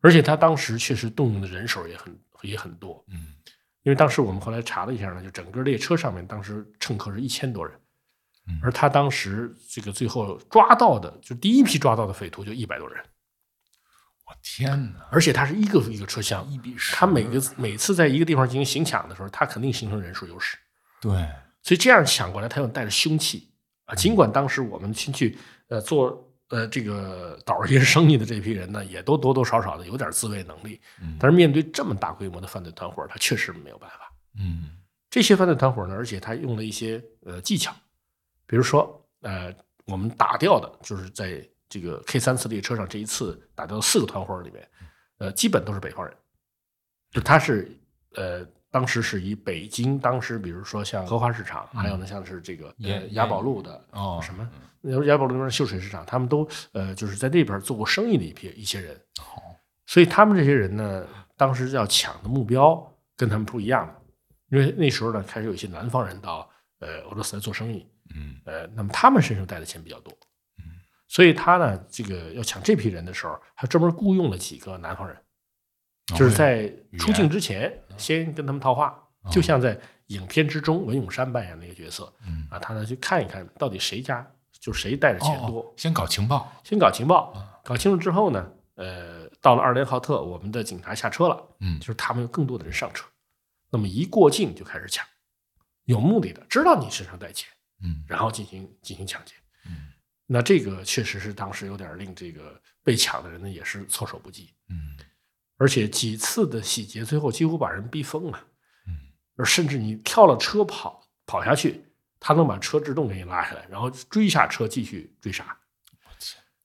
[0.00, 3.34] 而且他当时确实动用的人手也很也很多，嗯，
[3.82, 7.76] 因为当时我们后来查了一下呢，就整个列车上面当时乘客是一千多人。
[7.76, 7.79] 嗯，
[8.62, 13.00] 而他当时这个最后抓到的，就第一批抓到的匪徒就一百多人，
[14.26, 20.56] 我天哪，而且他是一个一个车厢，一比十，他每个每次在一个地方进行行抢的时候，他肯定形成人数优势，
[21.00, 21.12] 对，
[21.62, 23.52] 所以这样抢过来，他又带着凶器。
[23.84, 23.94] 啊。
[23.94, 31.16] 尽管当时我们进去呃做呃这个 倒儿爷生意的这批人呢，也都多多少少的有点自卫能力，嗯。
[31.20, 34.12] 但是面对这么大规模的犯罪团伙，他确实没有办法。
[34.38, 34.70] 嗯。
[35.08, 37.74] 这些犯罪团伙呢，而且他用了一些呃技巧，
[38.50, 39.54] 比如说呃，
[39.86, 44.68] 我们打掉的就是在这个 K 三次列车上这一次打掉的四个团伙里面，
[45.18, 46.12] 呃，基本都是北方人，
[47.12, 47.70] 就他是
[48.16, 48.44] 呃。
[48.72, 54.48] 当时是以北京，当时比如说像荷花市场，还有呢像是这个呃雅宝路的哦什么，
[55.06, 58.96] 雅宝路那边秀水市场，他们都呃就是在那边做过生意的一批一些人，
[59.86, 61.04] 所以他们这些人呢，
[61.36, 62.80] 当时要抢的目标
[63.16, 67.84] 跟他们不一样的，因为那时候呢开始有一些南方人到呃俄罗斯来做生意，
[68.20, 68.36] 嗯。
[68.44, 70.12] 呃，那么他们身上带的钱比较多，
[71.08, 75.16] 所以他呢这个要抢这批人的时候，还专门雇佣了几个南方人，
[76.14, 78.96] 就是在出境之前先跟他们套话，
[79.30, 91.78] 就像在影片之中文咏珊扮演那个角色嗯啊，他呢去看一看到底谁家就谁带的钱多，哦，先搞情报，先搞情报，搞清楚之后呢，呃，到了二连浩特，我们的警察下车了，嗯。
[91.80, 93.06] 就是他们有更多的人上车，
[93.70, 95.06] 那么一过境就开始抢，
[95.84, 97.48] 有目的的，知道你身上带钱，
[97.82, 98.04] 嗯。
[98.06, 99.34] 然后进行进行抢劫。
[99.66, 99.88] 嗯。
[100.26, 104.96] 那这个确实是当时有点令这个被抢的人呢也是措手不及，嗯。
[105.56, 108.42] 而且几次的洗劫，最后几乎把人逼疯了，
[108.86, 108.96] 嗯，
[109.36, 111.84] 而甚至你跳了车跑跑下去，
[112.18, 115.54] 他能把车制动给你拉下来，然后追下车继续追杀。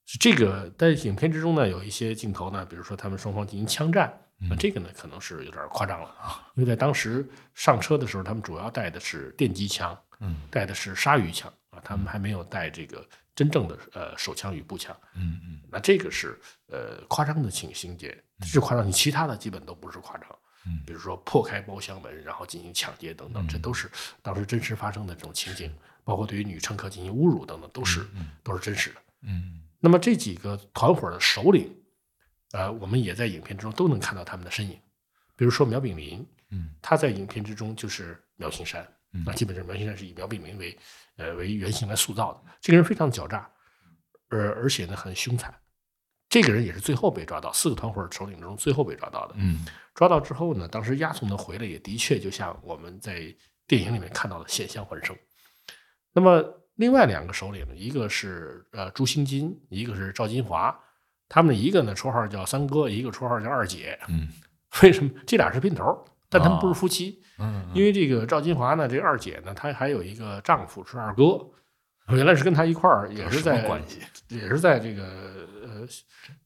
[0.06, 4.18] 是这个在影片之中呢，有一些镜头呢，比如说他们双方进行枪战，
[4.50, 10.36] 那这个呢可能是有点夸张了啊，因为在当时上车的时候，他们主要带的是电击枪，嗯。
[10.50, 14.96] 带的是鲨鱼枪啊，他们还没有带这个真正的呃手枪与步枪。
[15.16, 15.62] 嗯嗯。
[15.70, 20.28] 那这个是呃夸张的情情节，是夸张，你其他的基本都不是夸张。
[20.66, 20.82] 嗯。
[20.86, 23.90] 比如说破开包厢门，然后进行抢劫等等，这都是
[24.22, 25.74] 当时真实发生的这种情景，
[26.04, 28.06] 包括对于女乘客进行侮辱等等，都是
[28.44, 28.96] 都是真实的。
[29.22, 31.72] 嗯那么这几个团伙的首领，
[32.54, 34.80] 呃，我们也在影片之中都能看到他们的身影。
[35.36, 36.74] 比如说苗炳林，嗯。
[36.82, 38.82] 他在影片之中就是苗青山。
[38.82, 40.76] 嗯，那基本上苗兴山是以苗炳明为
[41.18, 42.42] 呃为原型来塑造的。
[42.60, 43.48] 这个人非常狡诈，
[44.30, 45.54] 而而且呢很凶残。
[46.28, 49.36] 这个人也是最后被抓到，四个团伙首领中最后被抓到的。
[49.38, 53.34] 嗯抓到之后呢，当时押送他回来，也的确就像我们在
[53.68, 55.16] 电影里面看到的险象环生。
[56.12, 56.44] 那么
[56.76, 60.78] 另外两个首领，一个是呃朱兴金，一个是赵金华，
[61.30, 63.98] 他们一个呢绰号叫三哥，一个绰号叫二姐。
[64.10, 64.28] 嗯
[64.84, 66.06] 为什么这俩是姘头？
[66.30, 71.40] 但他们不是夫妻，嗯因为这个赵金华呢，这二姐呢，她还有一个丈夫是二哥，
[72.10, 74.02] 原来是跟她一块儿，也是在关系？
[74.36, 75.04] 也是在这个
[75.64, 75.88] 呃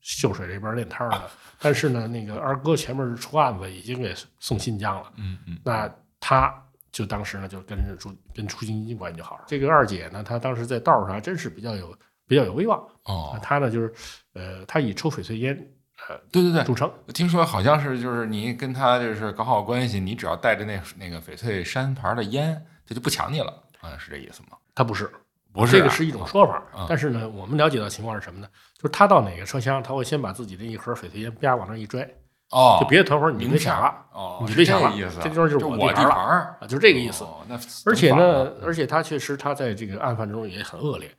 [0.01, 1.29] 秀水这边练摊儿的。
[1.61, 5.89] 但是呢，那个二哥前面出案子已经给送新疆了，嗯嗯那
[6.19, 6.53] 他
[6.91, 9.43] 就当时呢就跟着朱跟朱金金关系就好了。
[9.47, 12.79] 这个二姐呢，她当时在道上还真是比较有比较有威望。
[13.05, 13.93] 哦，她呢就是
[14.33, 15.71] 呃，她以抽翡翠烟
[16.07, 16.63] 呃对对对。
[16.63, 16.91] 著，称。
[17.05, 24.57] 我听说好像是就是你跟他就是搞好关系，你只要带着那那个翡翠山牌的烟，他就不抢你了，好像是这意思吗？
[24.73, 25.11] 他不是，
[25.51, 26.55] 不是啊，这个是一种说法。
[26.73, 26.85] 啊。
[26.87, 28.47] 但是呢，我们了解到情况是什么呢？
[28.75, 32.09] 就是他到哪个车厢，他会先把自己的一盒翡翠烟啪往那一拽，
[32.51, 36.57] 哦，就别的团伙你明别抢了哦，你是别抢了这意思啊，这地方就是我我地地盘了儿。
[36.59, 37.23] 啊，就是这个意思。
[37.23, 41.11] 哦那而且呢，而且他确实他在这个案犯中也很恶劣，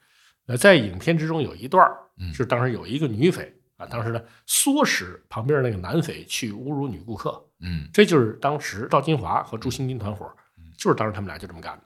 [0.47, 1.87] 呃，在影片之中有一段
[2.33, 10.31] 是当时有一个女匪啊，当时呢唆使旁边那个男匪去侮辱女顾客，嗯这就是当时赵金华和朱新金团伙，
[10.77, 11.85] 就是当时他们俩就这么干的。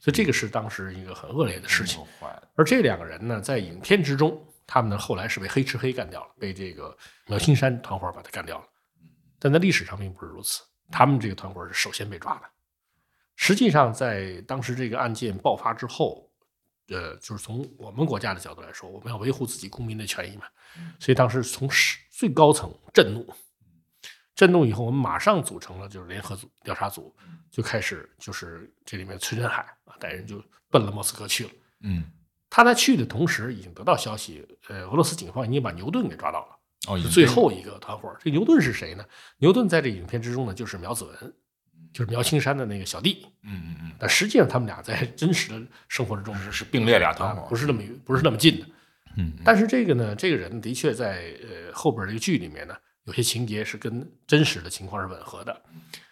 [0.00, 2.02] 所以这个是当时一个很恶劣的事情。
[2.56, 6.96] 而这两个人呢，在影片之中，他们呢后来是被黑吃黑干掉了，被这个
[7.26, 8.64] 苗青山团伙把他干掉了。
[9.38, 12.42] 但在历史上并不是如此，他们这个团伙是首先被抓的。
[13.36, 16.30] 实际上，在当时这个案件爆发之后，
[16.88, 20.44] 呃，就是从我们国家的角度来说，我们要维护自己公民的权益嘛，
[20.98, 23.26] 所以当时从市最高层震怒，
[24.34, 27.14] 震怒以后，我们马上组成了就是联合组调查组，
[27.50, 31.50] 就开始就是这里面崔振海啊带人就奔了莫斯科去了。
[31.80, 32.04] 嗯
[32.50, 38.16] 他在去的同时，已经得到消息，呃，俄罗斯警方已经把牛顿给抓到了，哦，已经是最后一个团伙。
[38.20, 39.04] 这牛顿是谁呢？
[39.38, 41.34] 牛顿在这影片之中呢，就是苗子文，
[41.94, 43.24] 就是苗青山的那个小弟。
[43.44, 48.66] 嗯嗯嗯，但实际上，他们俩在真实的生活之中是是并列俩团伙，啊不是那么不是那么近的。
[49.16, 55.62] 嗯但是这个呢，这个人的确在呃后边这个剧里面呢，有些情节是跟真实的情况是吻合的。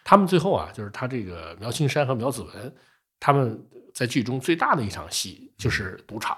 [0.05, 2.75] 他们最后啊，就是他这个苗青山和苗子文，
[3.19, 3.61] 他们
[3.93, 6.37] 在剧中最大的一场戏就是赌场。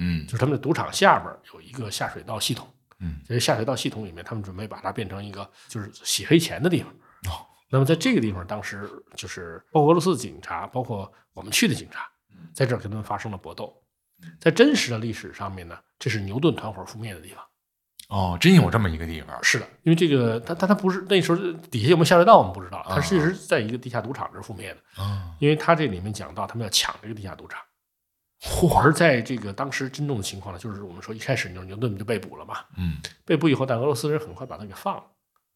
[0.00, 2.68] 嗯就是他们的赌场下边有一个下水道系统，
[3.00, 6.94] 嗯，这个下水道系统里面，他们准备把它变成一个就是洗黑钱的地方。
[7.68, 12.08] 哦，那么在这个地方，当时就是包括俄罗斯的警察，包括我们去的警察，
[12.52, 13.74] 在这儿跟他们发生了搏斗。
[14.40, 17.44] 在真实的历史上面呢，这是牛顿团伙覆灭的地方。
[18.08, 21.36] 哦，真有这么一个地方，是的，因为这个他他他不是那时候
[21.70, 24.80] 底下有没有下水道我们不知道，啊他其实是在一个地下赌场这儿覆灭的。
[24.98, 27.60] 嗯，因为他这里面讲到他们要抢这个地下赌场，
[28.74, 35.04] 而在这个当时真正的情况呢，就是我们说一开始牛牛顿就被捕了嘛，嗯，被捕以后，但俄罗斯人很快把他给放了。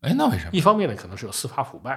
[0.03, 0.51] 哎，那为什么？
[0.53, 1.95] 一方面呢，可能是有司法腐败；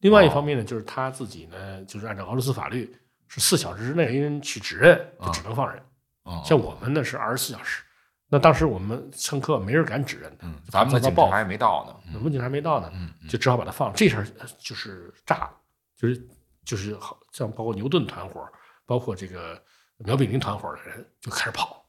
[0.00, 2.94] 另外一方面呢，就是他自己呢，就是按照俄罗斯法律
[3.28, 5.82] 是四小时之内没人去指认，就只能放人。
[6.24, 7.84] 哦像我们呢是二十四小时，
[8.28, 12.90] 那当时我们乘客没人敢指认他，嗯，咱们的警察还没到呢，我们警察没到呢，
[13.28, 13.94] 就只好把他放了。
[13.96, 14.26] 这事
[14.58, 15.50] 就是炸了，
[15.96, 16.28] 就是
[16.64, 18.44] 就是好像包括牛顿团伙，
[18.84, 19.62] 包括这个
[19.98, 21.86] 苗炳林团伙的人就开始跑。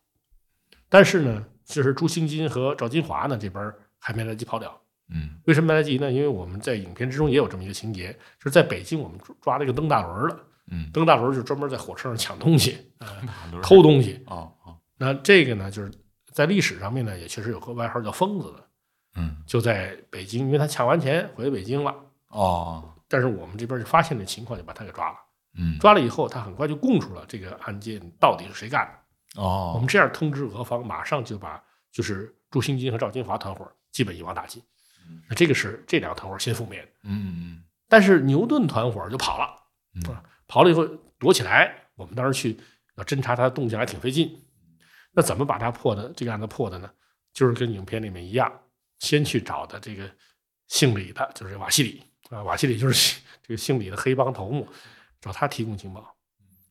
[0.88, 4.80] 但是呢，就是朱兴金和赵金华呢这边还没来得及跑掉。
[5.10, 6.12] 嗯为什么没来得及呢？
[6.12, 10.40] 因为我们在影片之中也有这么一个情节，就是在北京我们抓了一个蹬大轮的，
[10.72, 13.08] 嗯，蹬大轮就专门在火车上抢东西、呃、
[13.64, 14.22] 偷偷东西。
[14.28, 15.90] 哦哦，那这个呢，就是
[16.32, 18.68] 在历史上面呢，也确实有个外号叫疯子的，
[19.16, 21.96] 嗯就在北京，因为他抢完钱回北京了。
[22.28, 25.18] 哦，但是我们这边就发现这情况，就把他给抓了。
[25.60, 29.42] 嗯抓了以后，他很快就供出了这个案件到底是谁干的。
[29.42, 34.62] 哦我哦们，这样通知俄方，马上就把就是朱新金和赵金华团伙基本一网打尽。
[35.30, 39.56] 那这个是这两个团伙先覆灭的，嗯嗯但是牛顿团伙就跑了，
[40.48, 40.86] 跑了以后
[41.18, 41.74] 躲起来。
[41.96, 42.58] 我们当时去
[42.96, 44.40] 要侦查他的动静还挺费劲。
[45.12, 46.90] 那怎么把他破的这个案子破的呢？
[47.34, 48.52] 就是跟影片里面一样，
[49.00, 50.10] 先去找的这个
[50.68, 54.68] 姓李的，就是瓦西里啊，瓦西里就是 这个姓李的黑帮头目，
[55.20, 56.16] 找他提供情报。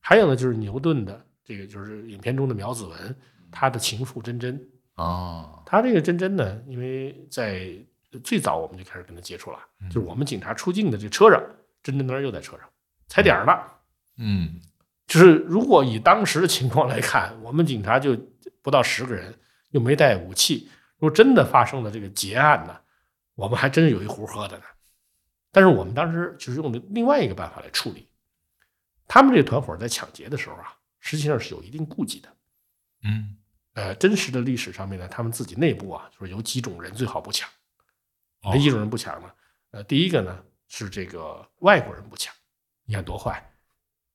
[0.01, 3.17] 还有呢，就是牛顿的这个就是影片中的苗子文，
[3.51, 4.61] 他的情妇珍珍。
[4.95, 7.77] 哦，他这个珍珍呢，因为在
[8.21, 11.43] 最早我们就开始跟他接触了，就是我们警察出境的这车上，
[11.83, 12.69] 真真那儿又在车上
[13.09, 13.53] 踩点儿呢。
[14.19, 14.61] 嗯
[15.07, 18.17] 就是如果以当时的情况来看，我们警察就
[18.61, 19.33] 不到十个人，
[19.71, 22.77] 又没带武器，如果真的发生了这个劫案呢，
[23.37, 24.65] 我们还真是有一壶喝的呢。
[25.53, 28.09] 但是我们当时就是用的另外一个办法来处理，
[29.07, 32.29] 他们这个团伙在抢劫的时候啊，实际上是有一定顾忌的。
[33.05, 33.37] 嗯
[33.75, 37.49] 呃，真实的历史上面呢，他们自己内部啊，就是有几种人最好不抢。
[38.47, 39.29] 哦哪几种人不抢呢？
[39.73, 42.33] 呃，第一个呢是这个外国人不抢，
[42.85, 43.45] 你看多坏，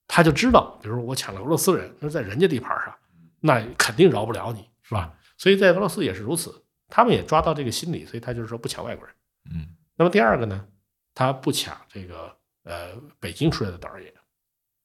[0.07, 2.95] 他就知道，比如说我抢了俄罗斯人，那在人家地盘上，
[3.41, 5.13] 那肯定饶不了你，是吧？
[5.37, 9.15] 所以在俄罗斯也是如此，他们也抓到这个心理，所以他就是说不抢外国人。
[9.51, 9.67] 嗯
[9.97, 10.65] 那么第二个呢，
[11.13, 14.13] 他不抢这个呃北京出来的倒二爷，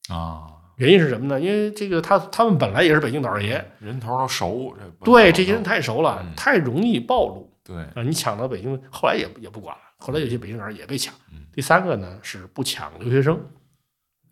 [0.09, 1.41] 啊，原因是什么呢？
[1.41, 7.56] 因为这个他他们本来也是北京导二爷，人头都熟，对这些人太熟了，嗯太容易暴露。
[7.67, 11.45] 对，啊，你抢到北京，后来也也不管了，后来有些北京人也被抢嗯。
[11.53, 13.41] 第三个呢是不抢留学生，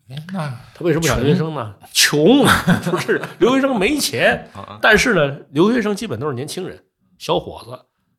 [0.09, 1.75] 哎，那他为什么不抢留学生呢？
[1.91, 2.45] 穷，
[2.89, 6.85] 不是留学生没钱， 啊但是呢，留学生基本都是年轻人、
[7.17, 7.71] 小伙子，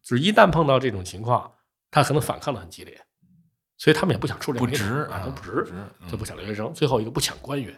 [0.02, 1.50] 就是一旦碰到这种情况，
[1.90, 3.00] 他可能反抗的很激烈，
[3.78, 5.66] 所以他们也不想出这不值啊，都不值，
[6.10, 6.74] 就不抢留学生。
[6.74, 7.72] 最后一个不抢官员，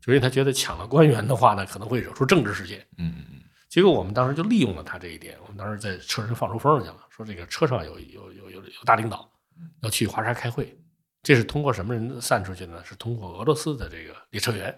[0.00, 2.84] 就因为他觉得抢了官员的话呢，可能会惹出政治事件。
[2.96, 3.37] 嗯嗯嗯
[3.68, 9.28] 结果我们当时就利用了他这一点，我们当时在车上放出风去了，说这个车上有有有有有大领导
[9.82, 10.74] 要去华沙开会，
[11.22, 12.82] 这是通过什么人散出去呢？
[12.84, 14.68] 是通过俄罗斯的这个列车员，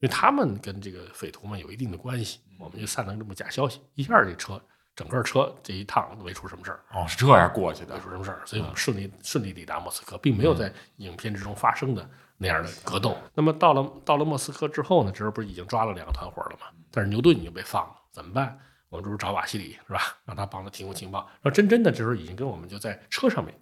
[0.00, 4.62] 因为他们跟这个匪徒们有一定的关系，我们就散了这么假消息，一下这车
[4.94, 13.16] 整个车这一趟都没出什么事儿，哦，是这样过去的没出什么事儿，所以我们顺利顺利抵达莫斯科，并没有在影片之中发生的那样的格斗。
[13.32, 16.66] 那么到了到了莫斯科之后呢，这时候不是已经抓了两个团伙了吗？
[16.90, 18.58] 但是牛顿已经被放了，怎么办？
[18.88, 20.00] 我们这不是找瓦西里是吧？
[20.24, 21.20] 让他帮他提供情报。
[21.40, 23.58] 然后真真的这时候已经跟我们就在车上面，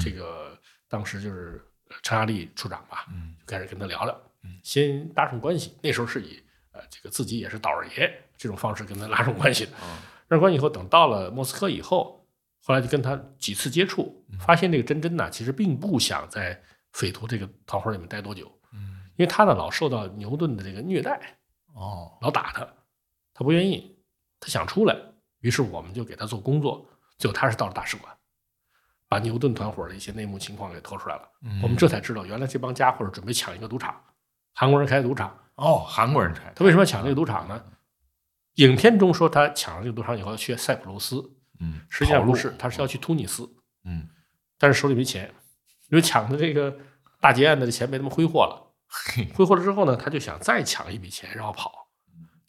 [0.00, 0.56] 这个
[0.88, 1.60] 当时就是
[2.02, 4.16] 陈亚丽处长吧，嗯就开始跟他聊聊，
[4.62, 5.76] 先搭上关系。
[5.82, 6.40] 那时候是以
[6.70, 9.72] 呃这个自己也是导儿爷这种方式跟他拉上关系的。
[10.28, 12.24] 拉上关系以后，等到了莫斯科以后，
[12.62, 21.36] 后来就跟他几次接触，发现这个真真呢其实并不想在匪徒这个团伙里面待多久，嗯因为他呢老受到牛顿的这个虐待，
[21.74, 22.66] 哦老打他，
[23.42, 23.98] 他不愿意，
[24.38, 24.96] 他想出来，
[25.40, 28.16] 于是我们就给他做工作，最后他是到了大使馆，
[29.08, 31.28] 把牛顿团伙的一些内幕情况给拖出来了。
[31.42, 34.00] 嗯我们这才知道，原来这帮家伙是准备抢一个赌场，
[34.54, 35.36] 韩国人开的赌场。
[35.56, 37.62] 哦，韩国人开，他为什么要抢这个赌场呢？
[38.54, 41.20] 影片中说他抢了这个赌场以后要去塞浦路斯，
[41.58, 43.50] 嗯，实际上不是，他是要去突尼斯，
[43.84, 44.08] 嗯，
[44.56, 45.34] 但是手里没钱，
[45.90, 46.78] 因为抢的这个
[47.20, 48.72] 大劫案的钱被他们挥霍了。
[48.86, 51.81] 嘿，挥霍了之后呢，他就想再抢一笔钱，然后跑。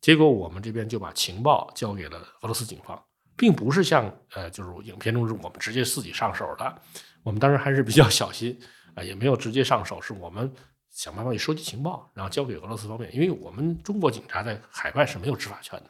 [0.04, 3.02] 结果我们这边就把情报交给了俄罗斯警方，
[3.38, 6.82] 并不是像呃，就是影片中是我们直接自己上手的。
[7.24, 8.60] 我们当时还是比较小心
[8.96, 10.54] 啊、也没有直接上手，是我们
[10.92, 13.10] 想办法去收集情报，然后交给俄罗斯方面。
[13.16, 15.90] 因为我们中国警察在海外是没有执法权的，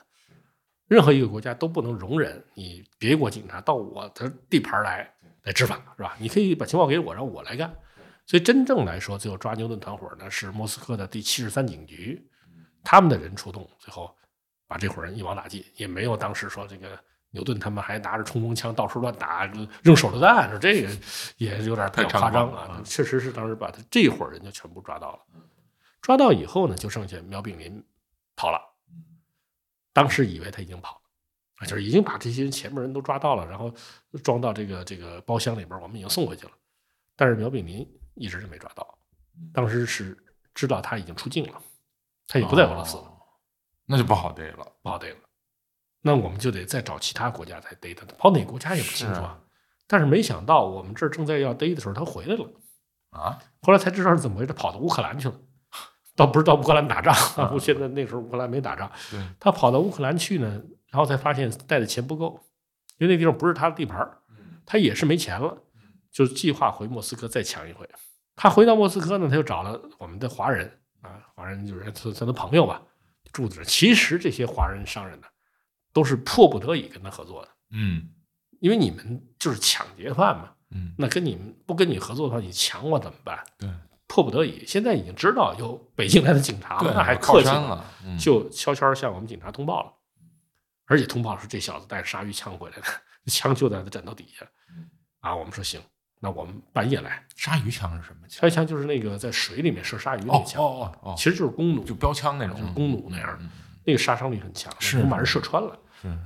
[0.87, 6.15] 任何一个国家都不能容忍你别国警察到我的地盘来来执法，是吧？
[6.19, 7.75] 你可以把情报给我，让我来干。
[8.27, 12.29] 所以真正来说，最后抓牛顿团伙呢是莫斯科的第七十三警局，
[12.83, 14.15] 他们的人出动，最后
[14.67, 16.99] 把这伙人一网打尽，也没有当时说这个
[17.31, 19.45] 牛顿他们还拿着冲锋枪到处乱打，
[19.81, 20.89] 扔手榴弹，说这个
[21.37, 22.81] 也有点太夸张了。
[22.83, 25.19] 确实是当时把他这伙人就全部抓到了，
[26.01, 27.83] 抓到以后呢，就剩下苗炳林
[28.35, 28.59] 跑了，
[29.93, 30.99] 当时以为他已经跑了。
[31.57, 33.71] 啊，就是已经把这些前面人都抓到了，然后
[34.23, 36.51] 装到这个这个包厢里边，我们已经送回去了。
[37.15, 38.97] 但是苗炳林一直是没抓到，
[39.53, 40.17] 当时是
[40.55, 41.61] 知道他已经出境了，
[42.27, 43.09] 他也不在俄罗斯了，哦
[43.85, 44.65] 那就不好逮了。
[44.81, 45.17] 不好逮了。
[46.01, 49.39] 那我们就得再找其他国家再逮他，跑哪个国家也不清楚啊。
[49.87, 52.49] 但是没想到我们这儿正在要逮的时候，他回来了。
[53.11, 55.35] 啊，后来才知道是怎么回事，跑到乌克兰去了。
[56.15, 58.91] 倒不是到乌克兰打仗啊，我现在那时候乌克兰没打仗，
[59.39, 62.39] 他跑到乌克兰去呢，然后才发现带的钱不够，
[62.99, 64.19] 因为那地方不是他的地盘儿，
[64.65, 65.57] 他也是没钱了，
[66.11, 67.89] 就计划回莫斯科再抢一回。
[68.35, 72.81] 他回到莫斯科呢，他又找了我们的华人啊，华人就是他他的朋友吧，
[73.31, 73.65] 住在这儿。
[73.65, 75.27] 其实这些华人商人呢，
[75.93, 78.09] 都是迫不得已跟他合作的，嗯
[78.59, 83.43] 因为你们就是抢劫犯嘛，嗯，那跟你们不跟你合作的话，你抢我怎么办？
[83.57, 83.69] 对
[84.07, 89.93] 迫不得已，现在已经知道有北京来的警察了，那还客气了，嗯就悄悄向我们警察通报了，
[90.85, 92.83] 而且通报说这小子带着鲨鱼枪回来的，
[93.31, 94.47] 枪就在他枕头底下。
[95.19, 95.81] 啊，我们说行，
[96.23, 97.21] 那我们半夜来。
[97.35, 98.39] 鲨鱼枪是什么枪？
[98.39, 100.65] 鲨鱼枪就是那个在水里面射鲨鱼那哦个枪，哦
[101.03, 103.49] 哦哦，其实就是弓弩，就标枪那种，就是弓弩那样的嗯，
[103.83, 105.77] 那个杀伤力很强，是能把人射穿了。
[106.01, 106.17] 是是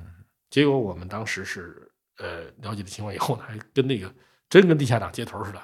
[0.51, 4.13] 结果我们当时是呃了解的情况以后呢，还跟那个
[4.47, 5.59] 真跟地下党接头似的，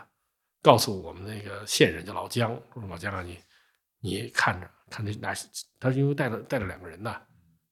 [0.63, 3.38] 告诉我们那个线人叫老姜，说老姜啊，你
[4.00, 5.32] 你看着看这哪，
[5.80, 7.22] 他是因为带了带了两个人呐，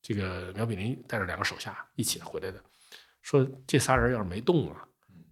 [0.02, 2.64] 这个苗炳林带着两个手下一起回来的，
[3.24, 4.86] 说这仨人要是没动啊，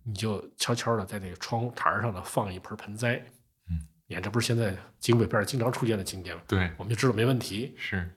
[0.10, 3.24] 你就悄悄的在那个窗台上呢放一盆盆栽，
[3.70, 6.42] 嗯，你看这不是现在警匪片经常出现的情节吗？
[6.48, 8.10] 对，我们就知道没问题，是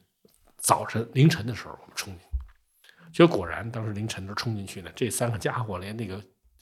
[0.56, 6.18] 早晨凌晨的时候，我们冲进去，结果果然当时凌晨的冲进去呢，这三个家伙连那个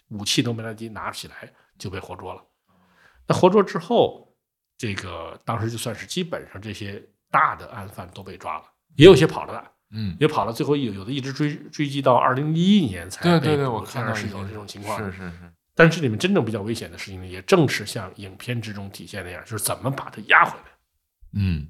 [0.08, 2.44] 武器都没来得及拿起来就被活捉了。
[3.28, 4.36] 那活捉之后，
[4.76, 8.64] 这个当时就算是基本上这些大的案犯都被抓了，
[8.96, 14.98] 也有些跑了的，嗯，也跑了，最后有有的一直追追击到二零一一年才对对对，我看到是有这种情况。
[14.98, 15.32] 是是是，
[15.74, 20.64] 但是这里面真正比较危险的事情呢，也正是像影片之中体现那样，就是怎么把它压回来。
[21.34, 21.68] 嗯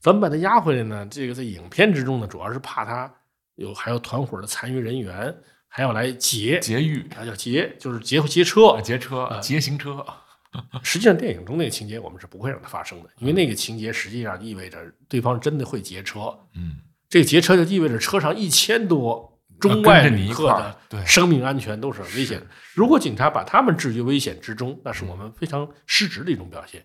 [0.00, 1.06] 怎么把它压回来呢？
[1.10, 3.12] 这个在影片之中呢，主要是怕他
[3.54, 5.32] 有还有团伙的残余人员
[5.68, 8.80] 还要来劫，劫狱、啊叫劫，就是劫劫车。
[8.82, 10.04] 劫车、劫行车，
[10.82, 14.78] 实际上，电影中那个情节我们是不会让它发生的，因为那个情节实际上意味着
[15.08, 16.36] 对方真的会劫车。
[16.54, 16.76] 嗯，
[17.12, 22.46] 这个劫车就意味着车上一千多中外旅客的生命安全都是很危险的。
[22.72, 26.82] 如果警察把他们置于危险之中，那是我们非常失职的一种表现。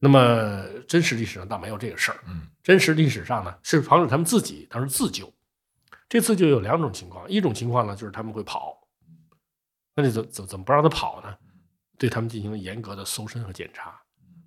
[0.00, 2.18] 那么真实历史上倒没有这个事儿。
[2.26, 5.32] 嗯真实历史上呢，是防止他们自己当时自救。
[6.08, 8.76] 这自救有两种情况，一种情况呢就是他们会跑，
[9.94, 11.32] 那你怎怎怎么不让他跑呢？
[11.96, 13.96] 对他们进行了严格的搜身和检查，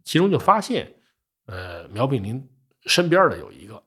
[0.03, 0.93] 其中就发现，
[1.45, 2.45] 呃，苗炳林
[2.87, 3.81] 身边的有一个，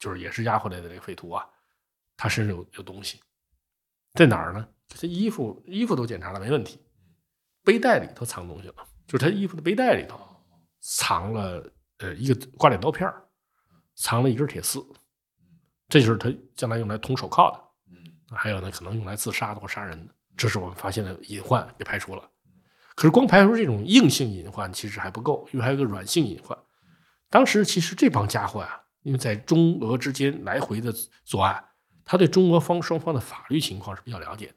[0.00, 1.46] 就是也是押回来的这个匪徒啊，
[2.16, 3.20] 他身上有有东西，
[4.14, 4.66] 在哪儿呢？
[4.88, 6.80] 他衣服衣服都检查了没问题，
[7.62, 8.74] 背带里头藏东西了，
[9.06, 10.18] 就是他衣服的背带里头
[10.80, 13.28] 藏了呃一个挂脸刀片儿
[13.94, 14.84] 藏了一根铁丝，
[15.88, 22.30] 这就是他将来用来捅手铐的，还有呢可能用来自杀的或杀人的，这是我们发现的隐患给排除了。
[22.96, 26.58] 可是光排除这种硬性隐患其实还不够，因为还有个软性隐患。
[27.28, 30.92] 当时其实这帮家伙啊，因为在中俄之间来回的
[31.24, 31.64] 作案，
[32.04, 34.54] 他对中俄方双方的法律情况是比较了解的。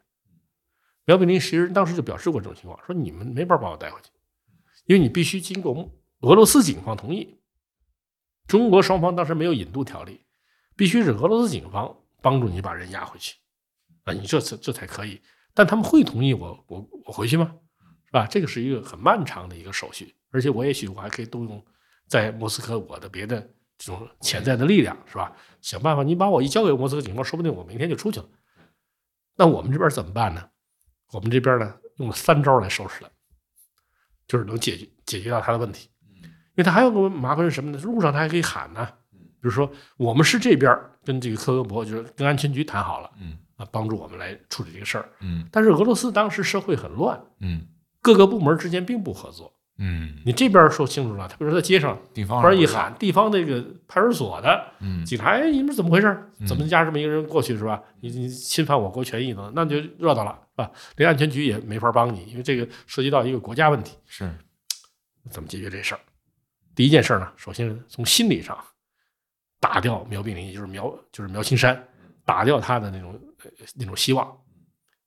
[1.06, 4.10] 苗炳林其实当时就表示过这种情况，说你们没法把我带回去，
[4.86, 5.92] 因为你必须经过
[6.22, 7.38] 俄罗斯警方同意。
[8.48, 10.26] 中国双方当时没有引渡条例，
[10.76, 13.36] 必须是俄罗斯警方帮助你把人押回去
[14.04, 15.22] 啊，你这次这才可以。
[15.54, 17.56] 但他们会同意我我我回去吗？
[18.06, 18.26] 是吧？
[18.28, 21.66] 这个是一个很漫长的一个手续，而且我也许我还可以动用
[22.08, 23.50] 在莫斯科我的别的
[23.86, 25.34] 这种潜在的力量，是吧？
[25.62, 28.26] 想办法，你把我一交给莫斯科警方，说不定我明天就出去了。
[29.36, 30.50] 那我们这边怎么办呢？
[31.12, 33.10] 我们这边呢，用了三招来收拾他，
[34.26, 35.90] 就是能解决解决掉他的问题。
[36.22, 37.80] 因为他还有个麻烦是什么呢？
[37.82, 45.10] 路上他还可以喊呢，比如说我们是这边跟这个克格勃，就是跟安全局谈好了，嗯啊，帮助我们来处理这个事儿。
[45.20, 47.68] 嗯但是俄罗斯当时社会很乱，嗯
[48.02, 49.53] 各个部门之间并不合作。
[49.78, 56.08] 嗯，你这边说清楚了，他比如说在街上地方突然一喊，地方那个派出所的嗯警察，哎，你们怎么回事？
[56.40, 57.82] 嗯怎么押这么一个人过去是吧？
[58.02, 59.52] 你你侵犯我国权益呢？
[59.56, 60.72] 那就热闹了，是吧？
[60.96, 63.98] 这安全局也没法帮你，因为这个涉及到一个国家问题。
[64.06, 64.30] 是
[65.32, 66.00] 怎么解决这事儿？
[66.76, 68.58] 第一件事呢，首先从心理上
[69.60, 71.82] 打掉苗炳林，也就是苗就是苗青山，
[72.26, 74.38] 打掉他的那种呃那种希望。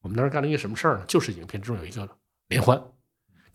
[0.01, 1.05] 我们当时干了一个什么事儿呢？
[1.07, 2.09] 就是影片之中有一个
[2.49, 2.81] 联欢，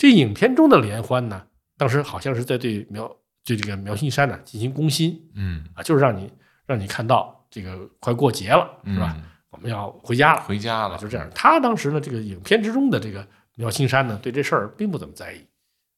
[0.01, 1.45] 这影片中的联欢呢，
[1.77, 6.33] 当时好像是在对苗对这个苗青山呢进行攻心嗯啊，就是让你
[6.65, 9.13] 让你看到这个快过节了，是吧？
[9.15, 11.29] 嗯我们要回家了，回家了，啊就这样。
[11.35, 13.23] 他当时呢，这个影片之中的这个
[13.53, 15.45] 苗青山呢，对这事儿并不怎么在意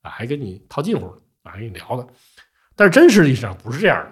[0.02, 1.06] 啊，还跟你套近乎
[1.44, 2.06] 啊，还跟你聊呢。
[2.76, 4.12] 但是真实历史上不是这样的，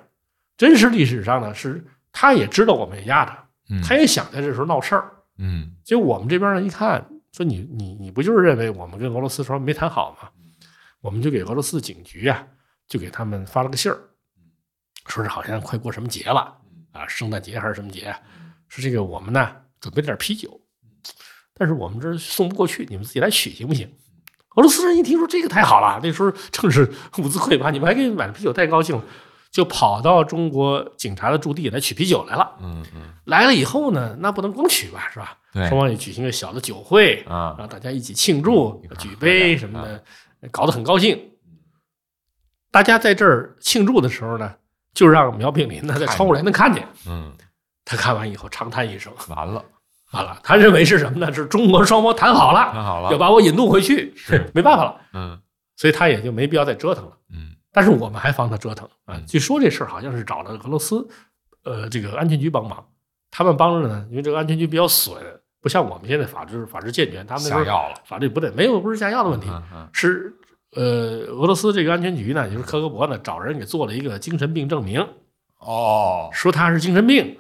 [0.56, 1.84] 真实历史上呢，是
[2.14, 5.12] 他也知道我们也压他，嗯他也想在这时候闹事儿。
[5.38, 10.30] 嗯结果我们这边呢一看，说你你你不就是认为我们跟俄罗斯说没谈好吗？
[11.00, 12.46] 我们就给俄罗斯警局啊，
[12.88, 13.98] 就给他们发了个信儿，
[15.08, 16.58] 说是好像快过什么节了
[16.92, 18.16] 啊，圣诞节还是什么节，
[18.68, 20.62] 说这个我们呢准备点啤酒，
[21.56, 23.92] 但是我们这儿送不过去，你们自己来取行不行？
[24.58, 26.84] 俄罗斯人一听说这个太好了，那时候正是
[27.18, 29.04] 物资匮乏，你们还给买了啤酒，太高兴了，
[29.52, 32.56] 就跑到中国警察的驻地来取啤酒来了。
[32.62, 35.38] 嗯嗯，来了以后呢，那不能光取吧，是吧？
[35.54, 40.04] 对双方也举行个小的酒会，啊让大家一起庆祝举杯什么的，
[40.50, 41.20] 搞得很高兴。
[42.72, 44.56] 大家在这儿庆祝的时候呢，
[44.94, 46.88] 就让苗炳林呢在窗户还能看见。
[47.06, 47.34] 嗯，
[47.84, 49.62] 他看完以后长叹一声，完了，
[50.14, 51.34] 完了，他认为是什么呢？
[51.34, 55.38] 是中国双方谈好了，谈好了，要把我引渡回去，是 没办法了，嗯
[55.76, 57.18] 所以他也就没必要再折腾了。
[57.34, 59.26] 嗯但是我们还帮他折腾啊嗯！
[59.26, 61.08] 据说这事儿好像是找了俄罗斯，
[61.64, 62.86] 呃，这个安全局帮忙。
[63.30, 65.16] 他们帮着呢，因为这个安全局比较损，
[65.62, 70.34] 不像我们现在法治法治健全，他们下药了，法律不对，没有不是下药的问题，嗯嗯是
[70.76, 70.84] 呃
[71.28, 75.08] 俄罗斯这个安全局呢，也就是科格勃呢，找人给做了一个精神病证明，
[75.60, 77.38] 哦，说他是精神病。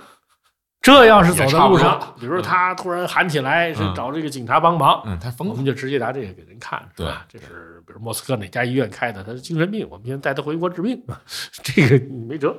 [0.82, 3.94] 这要是走在路上，比如说他突然喊起来是嗯。
[3.96, 5.54] 找这个警察帮忙，嗯，太疯了。
[5.54, 7.26] 我们，就直接拿这个给人看，是吧？
[7.30, 11.00] 这是比如莫斯科哪家医院开的，他是精神病，我们先带他回国治病，
[11.64, 12.58] 这个没辙。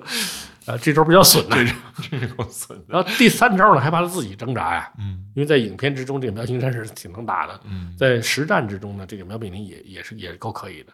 [0.66, 1.56] 啊，这招比较损呐。
[2.08, 5.24] 这招损，然后第三招呢，还怕他自己挣扎呀，嗯。
[5.34, 7.92] 因为在影片之中，这个苗青山是挺能打的，嗯。
[7.98, 10.92] 在实战之中呢，这个苗炳林也也是也够可以的，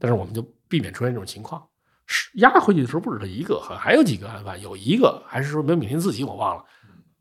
[0.00, 1.62] 但是我们就避免出现这种情况。
[2.06, 6.64] 是押回去的时候不止他一个，好像还有几个案犯，有一个还是说苗炳林自己我忘了，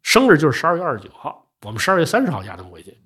[0.01, 2.97] 生日就是十二月二十九号，我们十二月三十号押他们回去。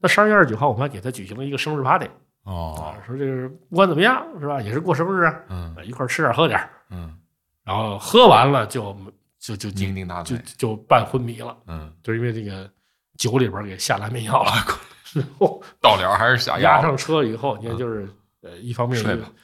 [0.00, 2.08] 那十二月二十九号，我们还给他举行了一个生日 party
[2.44, 2.74] 哦。
[2.78, 5.76] 啊，说这个不管怎么样是吧，也是过生日啊，嗯。
[5.84, 6.60] 一块吃点喝点
[6.90, 7.16] 嗯，
[7.64, 8.96] 然后喝完了就
[9.38, 12.70] 就就就酩酊大就醉，就办昏迷了，嗯，就是因为这个
[13.16, 14.52] 酒里边给下了安眠药了。
[15.14, 18.08] 然后到了还是下药，押上车以后，你看就是
[18.42, 18.98] 呃，一方面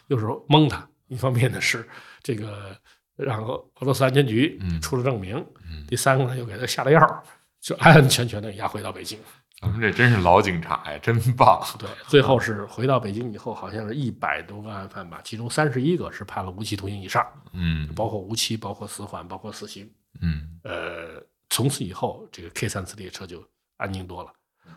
[0.09, 1.86] 又是蒙他，一方面呢是
[2.22, 2.76] 这个
[3.16, 7.24] 让俄俄罗斯安全局嗯出了证明，嗯，第三个呢又给他下了药，
[7.61, 9.18] 就安安全全的押回到北京。
[9.61, 19.90] 咱们这真是老警察呀，真棒，对，最后是回到北京以后，好像是一百多个案犯吧，其中三十一个是判了无期徒刑以上，嗯包括无期，包括死缓，包括死刑。
[20.20, 23.42] 嗯呃，从此以后，这个 K 三次列车就
[23.78, 24.30] 安静多了。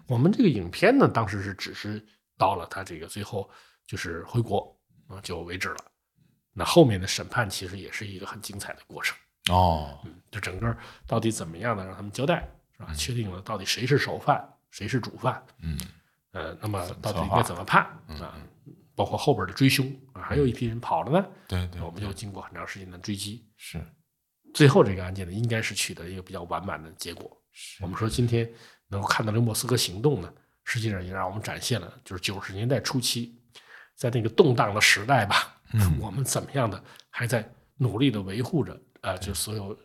[0.07, 2.01] 我们这个影片呢，当时是只是
[2.37, 3.49] 到了他这个最后
[3.85, 4.73] 就是回国
[5.07, 5.77] 啊就为止了。
[6.53, 9.17] 那后面的审判其实也是一个很精彩的过程。
[9.49, 10.77] 哦，就整个
[11.07, 12.47] 到底怎么样的让他们交代，
[12.77, 12.93] 是吧？
[12.93, 15.79] 确定了到底谁是首犯，谁是主犯，嗯
[16.31, 18.35] 呃，那么到底应该怎么判啊？
[18.95, 23.81] 包括后边的追凶啊，还有一批人跑了呢，对对，我们就经过很长时间的追击，是
[24.53, 27.41] 最后这个案件呢，应该是取得一个比较完满的结果。
[27.79, 28.47] 我们说今天
[28.89, 30.31] 能够看到这个莫斯科行动呢，
[30.65, 33.41] 实际上也让我们展现了，就是九十年代初期，
[33.95, 35.58] 在那个动荡的时代吧，
[35.99, 37.47] 我们怎么样的还在
[37.77, 39.77] 努力的维护着啊、呃就所有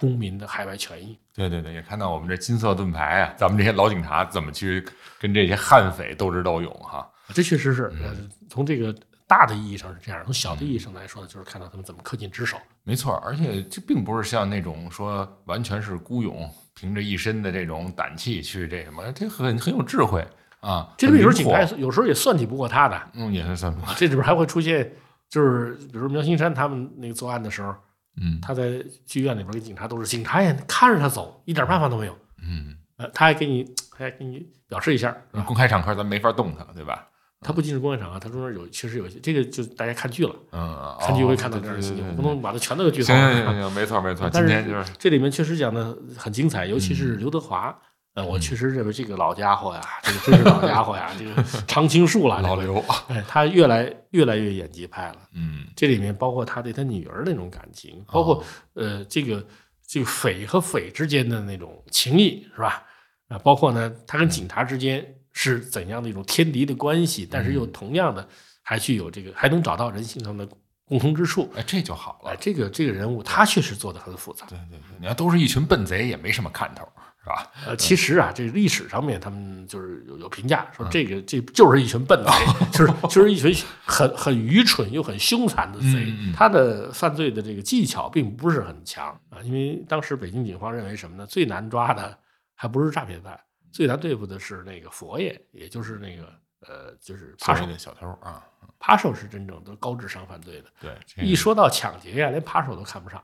[0.00, 1.18] 公民的海外权益。
[1.34, 4.84] 对对对，也看到我们这金色盾牌啊， 咱们这些老警察怎么去
[5.20, 7.08] 跟这些悍匪斗智斗勇哈。
[7.34, 8.16] 这确实是，呃，
[8.48, 8.94] 从这个
[9.26, 12.56] 大的意义上是这样，从小的意义上来说呢，就是看到他们怎么恪尽职守。
[12.84, 20.26] 没错，而且这并不是像那种说完全是孤勇，凭着一身的这种胆气去这什么，这很很有智慧
[20.60, 20.94] 啊。
[20.96, 24.90] 这里边有时候警察有时候也算计不过他的，嗯，也是算不过，这里边还会出现，
[25.28, 27.74] 就是比如苗新山他们那个作案的时候，
[28.20, 32.16] 嗯他在剧院里边跟警察都是，警察也看着他走，一点办法都没有。
[32.42, 35.42] 嗯，呃，他还给你，还给你表示一下，是吧？
[35.42, 37.08] 公开场合咱没法动他，对吧？
[37.42, 43.52] 他不仅是公开场合，他中间有确实有一些，这个就大家看剧了，嗯，看剧哦会看到这样的对对对情景，我不能把它全都剧透行行了。
[43.52, 47.76] 行行，没错没错，但今天就是这里面确实讲的很精彩，尤其嗯是刘德华。
[48.16, 55.16] 呃，我确实认为这个老家伙呀，这个真是老家伙呀， 这个常青树了，老刘，哎，他越来越来越演技派了。
[55.34, 58.42] 嗯这里面包括他对他女儿那种感情，包括、
[58.72, 59.46] 呃这个
[59.86, 62.82] 这个匪和匪之间的那种情谊，是吧？
[63.28, 68.26] 啊，包括呢他跟警察之间是怎样的一种天敌的关系，但是又同样的
[68.62, 70.48] 还具有这个还能找到人性上的
[70.86, 71.52] 共同之处。
[71.54, 72.36] 哎，这就好了哎，。
[72.40, 74.46] 这个这个人物他确实做的很复杂。
[74.46, 76.88] 对对对，你要都是一群笨贼，也没什么看头，
[77.26, 77.50] 是吧？
[77.66, 82.30] 呃，其实啊，这历史上面他们就是有有评价说，这个这就是一群笨贼，
[82.70, 83.52] 就是就是一群
[83.84, 86.14] 很很愚蠢又很凶残的贼。
[86.32, 91.26] 他的犯罪的这个技巧并不是很强啊，因为当时北京警方认为什么呢？
[91.26, 92.16] 最难抓的
[92.54, 93.36] 还不是诈骗犯，
[93.72, 97.66] 最难对付的是那个佛爷，也就是那个呃，就是扒手。
[97.66, 98.40] 的小偷啊，
[98.78, 100.68] 扒手是真正的高智商犯罪的。
[100.80, 103.20] 对，这一说到抢劫呀，连扒手都看不上。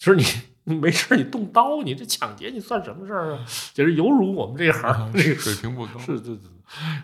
[0.00, 0.24] 就是你
[0.64, 3.44] 你没事你动刀，你这抢劫你算什么事儿啊？
[3.74, 5.98] 简直犹如我们这一行这个水平不 高。
[5.98, 6.40] 是是是，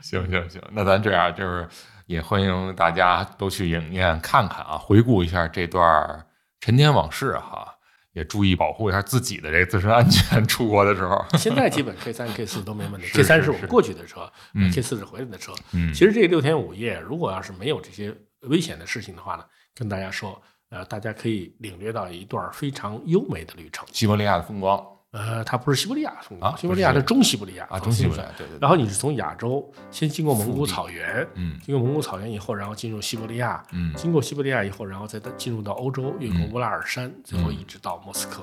[0.00, 1.68] 行行行，那咱这样就是
[2.06, 6.24] 也欢迎大家都去影院看看啊，回顾一下这段
[6.58, 7.68] 陈年往事哈，
[8.12, 10.42] 也注意保护一下自己的这个自身安全。
[10.48, 15.52] 出国的时候，现在基本 K 三 K 四都没问题，K 三是我们过去的车嗯，K 四是回来的车。
[15.72, 19.44] 嗯其实这六天五夜，如果要是没有这些危险的事情的话呢，
[19.74, 20.40] 跟大家说，
[20.70, 23.86] 呃，大家可以领略到一段非常优美的旅程。
[23.92, 38.42] 西伯利亚的风光呃，它不是西伯利亚风光，啊西伯利亚不是是中西伯利亚啊，中西伯利亚，对对对，然后你是从亚洲先经过蒙古草原，嗯经过蒙古草原以后，然后进入西伯利亚，嗯经过西伯利亚以后，然后再到进入到欧洲，越过嗯乌拉尔山，最后一直到莫斯科。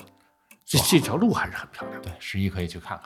[0.65, 2.99] 这这条路还是很漂亮对，十一可以去看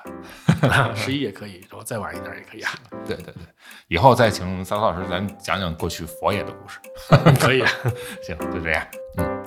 [0.62, 0.70] 看。
[0.70, 2.72] 的，十一也可以，然后再晚一点也可以啊，
[3.06, 3.44] 对对对，
[3.88, 6.80] 以后再请三老师咱讲讲过去佛爷的故事。
[7.40, 7.70] 可以啊。
[8.24, 8.88] 行，就这样。
[9.18, 9.44] 嗯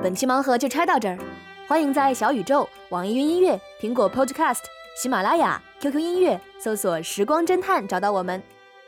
[0.00, 1.18] 本期盲盒就拆到这儿，
[1.66, 4.60] 欢迎在小宇宙、网易云音乐、苹果 Podcast、
[4.96, 8.40] 喜马拉雅、QQ 音乐搜索“时光侦探”找到我们。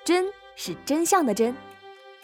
[0.05, 1.55] 真是真相的真，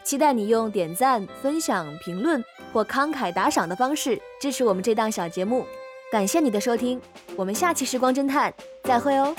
[0.06, 2.42] 期待你用点赞、分享、评论
[2.72, 5.66] 或慷慨打赏的方式支持我们这档小节目。
[6.12, 7.02] 感谢你的收听，
[7.34, 8.52] 我们下期《时光侦探》
[8.84, 9.34] 再会哦。